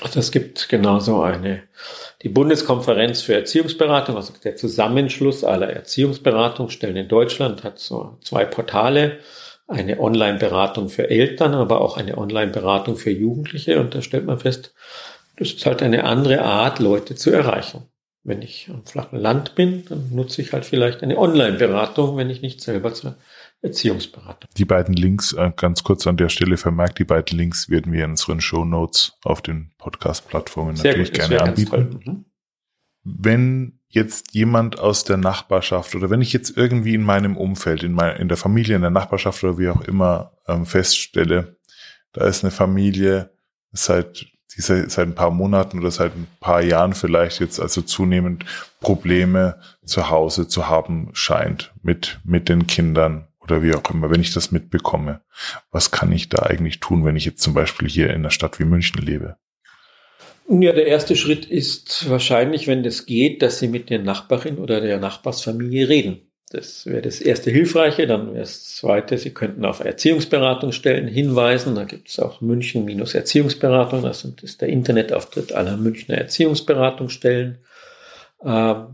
[0.02, 1.64] Also es gibt genauso eine,
[2.24, 9.20] die Bundeskonferenz für Erziehungsberatung, also der Zusammenschluss aller Erziehungsberatungsstellen in Deutschland hat so zwei Portale,
[9.68, 13.80] eine Online-Beratung für Eltern, aber auch eine Online-Beratung für Jugendliche.
[13.80, 14.74] Und da stellt man fest,
[15.38, 17.88] das ist halt eine andere Art, Leute zu erreichen.
[18.26, 22.41] Wenn ich am flachen Land bin, dann nutze ich halt vielleicht eine Online-Beratung, wenn ich
[22.41, 23.17] nicht selber zur
[23.61, 24.49] Erziehungsberatung.
[24.57, 28.05] Die beiden Links, äh, ganz kurz an der Stelle vermerkt, die beiden Links werden wir
[28.05, 31.99] in unseren Show Notes auf den Podcast-Plattformen natürlich gut, gerne anbieten.
[32.05, 32.26] Mhm.
[33.03, 37.93] Wenn jetzt jemand aus der Nachbarschaft oder wenn ich jetzt irgendwie in meinem Umfeld, in,
[37.93, 41.57] mein, in der Familie, in der Nachbarschaft oder wie auch immer ähm, feststelle,
[42.13, 43.32] da ist eine Familie
[43.71, 44.26] seit
[44.56, 48.45] die seit ein paar Monaten oder seit ein paar Jahren vielleicht jetzt also zunehmend
[48.80, 54.22] Probleme zu Hause zu haben scheint mit, mit den Kindern oder wie auch immer, wenn
[54.22, 55.22] ich das mitbekomme,
[55.72, 58.60] was kann ich da eigentlich tun, wenn ich jetzt zum Beispiel hier in einer Stadt
[58.60, 59.36] wie München lebe?
[60.49, 64.82] Ja, der erste Schritt ist wahrscheinlich, wenn das geht, dass Sie mit der Nachbarin oder
[64.82, 66.32] der Nachbarsfamilie reden.
[66.54, 68.06] Das wäre das erste Hilfreiche.
[68.06, 71.74] Dann wäre das zweite, Sie könnten auf Erziehungsberatungsstellen hinweisen.
[71.74, 74.04] Da gibt es auch München-Erziehungsberatung.
[74.04, 77.58] Das ist der Internetauftritt aller Münchner Erziehungsberatungsstellen.
[78.45, 78.86] Ähm,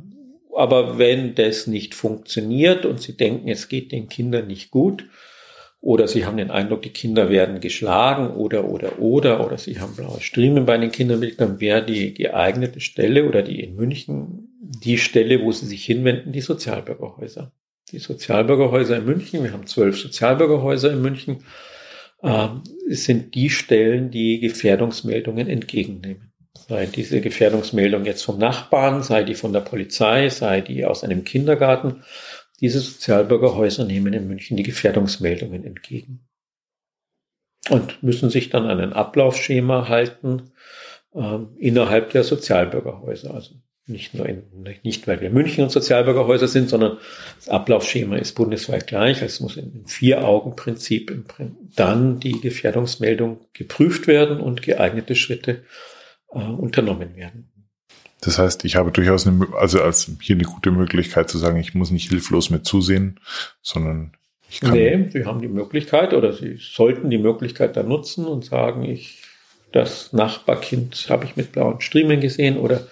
[0.55, 5.05] aber wenn das nicht funktioniert und Sie denken, es geht den Kindern nicht gut,
[5.81, 9.95] oder Sie haben den Eindruck, die Kinder werden geschlagen oder, oder, oder, oder Sie haben
[9.95, 14.97] blaue Striemen bei den Kindern, dann wäre die geeignete Stelle oder die in München die
[14.97, 17.51] Stelle, wo Sie sich hinwenden, die Sozialbürgerhäuser.
[17.91, 21.43] Die Sozialbürgerhäuser in München, wir haben zwölf Sozialbürgerhäuser in München,
[22.21, 22.47] äh,
[22.87, 26.29] sind die Stellen, die Gefährdungsmeldungen entgegennehmen
[26.69, 31.23] sei diese Gefährdungsmeldung jetzt vom Nachbarn, sei die von der Polizei, sei die aus einem
[31.23, 32.03] Kindergarten.
[32.61, 36.27] Diese Sozialbürgerhäuser nehmen in München die Gefährdungsmeldungen entgegen
[37.69, 40.51] und müssen sich dann an ein Ablaufschema halten
[41.13, 43.33] äh, innerhalb der Sozialbürgerhäuser.
[43.33, 43.55] Also
[43.89, 44.43] nicht nur in,
[44.83, 46.97] nicht weil wir München und Sozialbürgerhäuser sind, sondern
[47.37, 49.21] das Ablaufschema ist bundesweit gleich.
[49.21, 51.25] Es muss im Vier-Augen-Prinzip
[51.75, 55.63] dann die Gefährdungsmeldung geprüft werden und geeignete Schritte
[56.31, 57.49] äh, unternommen werden.
[58.21, 61.73] Das heißt, ich habe durchaus eine, also als hier eine gute Möglichkeit zu sagen, ich
[61.73, 63.19] muss nicht hilflos mit zusehen,
[63.61, 64.11] sondern
[64.49, 64.73] ich kann.
[64.73, 69.21] Nee, Sie haben die Möglichkeit oder Sie sollten die Möglichkeit dann nutzen und sagen, ich,
[69.71, 72.87] das Nachbarkind habe ich mit blauen Striemen gesehen oder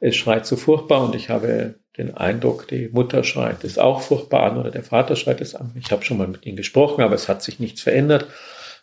[0.00, 4.50] es schreit so furchtbar und ich habe den Eindruck, die Mutter schreit es auch furchtbar
[4.50, 5.72] an oder der Vater schreit es an.
[5.78, 8.26] Ich habe schon mal mit ihnen gesprochen, aber es hat sich nichts verändert.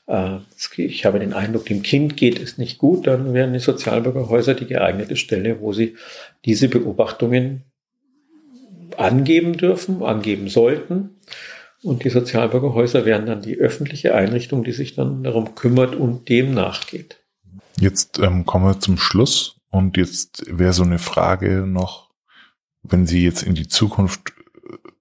[0.05, 0.37] Äh,
[0.77, 4.67] ich habe den Eindruck, dem Kind geht es nicht gut, dann wären die Sozialbürgerhäuser die
[4.67, 5.95] geeignete Stelle, wo sie
[6.45, 7.63] diese Beobachtungen
[8.97, 11.17] angeben dürfen, angeben sollten.
[11.83, 16.53] Und die Sozialbürgerhäuser wären dann die öffentliche Einrichtung, die sich dann darum kümmert und dem
[16.53, 17.23] nachgeht.
[17.79, 22.11] Jetzt ähm, kommen wir zum Schluss und jetzt wäre so eine Frage noch,
[22.83, 24.33] wenn Sie jetzt in die Zukunft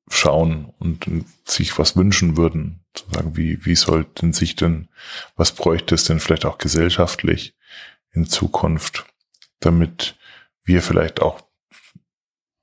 [0.08, 1.06] schauen und
[1.44, 4.88] sich was wünschen würden, zu sagen, wie, wie sollten sich denn,
[5.36, 7.56] was bräuchte es denn vielleicht auch gesellschaftlich
[8.12, 9.06] in Zukunft,
[9.60, 10.16] damit
[10.64, 11.40] wir vielleicht auch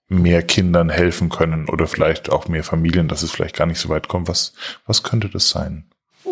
[0.07, 3.89] mehr Kindern helfen können oder vielleicht auch mehr Familien, dass es vielleicht gar nicht so
[3.89, 4.27] weit kommt.
[4.27, 4.53] Was,
[4.85, 5.89] was könnte das sein?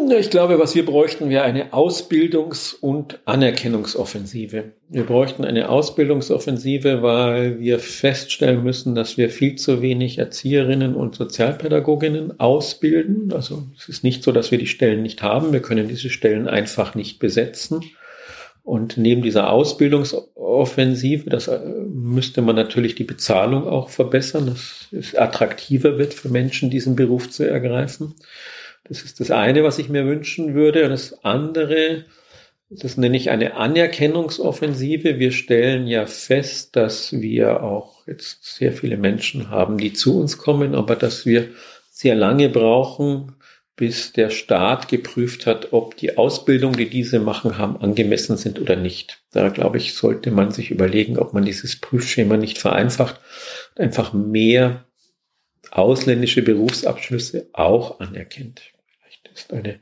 [0.09, 4.71] Ich glaube, was wir bräuchten, wäre eine Ausbildungs- und Anerkennungsoffensive.
[4.89, 11.15] Wir bräuchten eine Ausbildungsoffensive, weil wir feststellen müssen, dass wir viel zu wenig Erzieherinnen und
[11.15, 13.31] Sozialpädagoginnen ausbilden.
[13.33, 15.53] Also es ist nicht so, dass wir die Stellen nicht haben.
[15.53, 17.81] Wir können diese Stellen einfach nicht besetzen.
[18.63, 25.15] Und neben dieser Ausbildungsoffensive, das äh, müsste man natürlich die Bezahlung auch verbessern, dass es
[25.15, 28.13] attraktiver wird für Menschen, diesen Beruf zu ergreifen.
[28.91, 30.83] Das ist das eine, was ich mir wünschen würde.
[30.83, 32.03] Und das andere,
[32.69, 35.17] das nenne ich eine Anerkennungsoffensive.
[35.17, 40.37] Wir stellen ja fest, dass wir auch jetzt sehr viele Menschen haben, die zu uns
[40.37, 41.51] kommen, aber dass wir
[41.89, 43.37] sehr lange brauchen,
[43.77, 48.75] bis der Staat geprüft hat, ob die Ausbildung, die diese machen, haben, angemessen sind oder
[48.75, 49.23] nicht.
[49.31, 53.21] Da glaube ich, sollte man sich überlegen, ob man dieses Prüfschema nicht vereinfacht,
[53.77, 54.83] einfach mehr
[55.71, 58.70] ausländische Berufsabschlüsse auch anerkennt.
[59.33, 59.79] Ist eine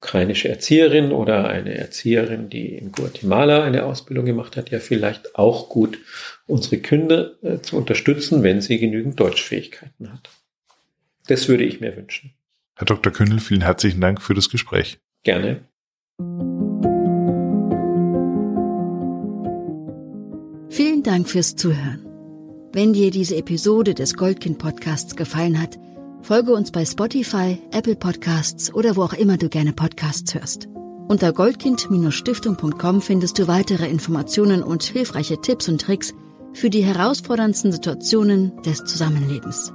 [0.00, 5.68] ukrainische Erzieherin oder eine Erzieherin, die in Guatemala eine Ausbildung gemacht hat, ja vielleicht auch
[5.68, 5.98] gut,
[6.46, 10.30] unsere Kinder äh, zu unterstützen, wenn sie genügend Deutschfähigkeiten hat.
[11.26, 12.34] Das würde ich mir wünschen.
[12.76, 13.12] Herr Dr.
[13.12, 14.98] Kündel, vielen herzlichen Dank für das Gespräch.
[15.24, 15.64] Gerne.
[20.68, 22.04] Vielen Dank fürs Zuhören.
[22.72, 25.78] Wenn dir diese Episode des Goldkind Podcasts gefallen hat,
[26.26, 30.68] folge uns bei Spotify, Apple Podcasts oder wo auch immer du gerne Podcasts hörst.
[31.06, 36.14] Unter goldkind-stiftung.com findest du weitere Informationen und hilfreiche Tipps und Tricks
[36.52, 39.72] für die herausforderndsten Situationen des Zusammenlebens.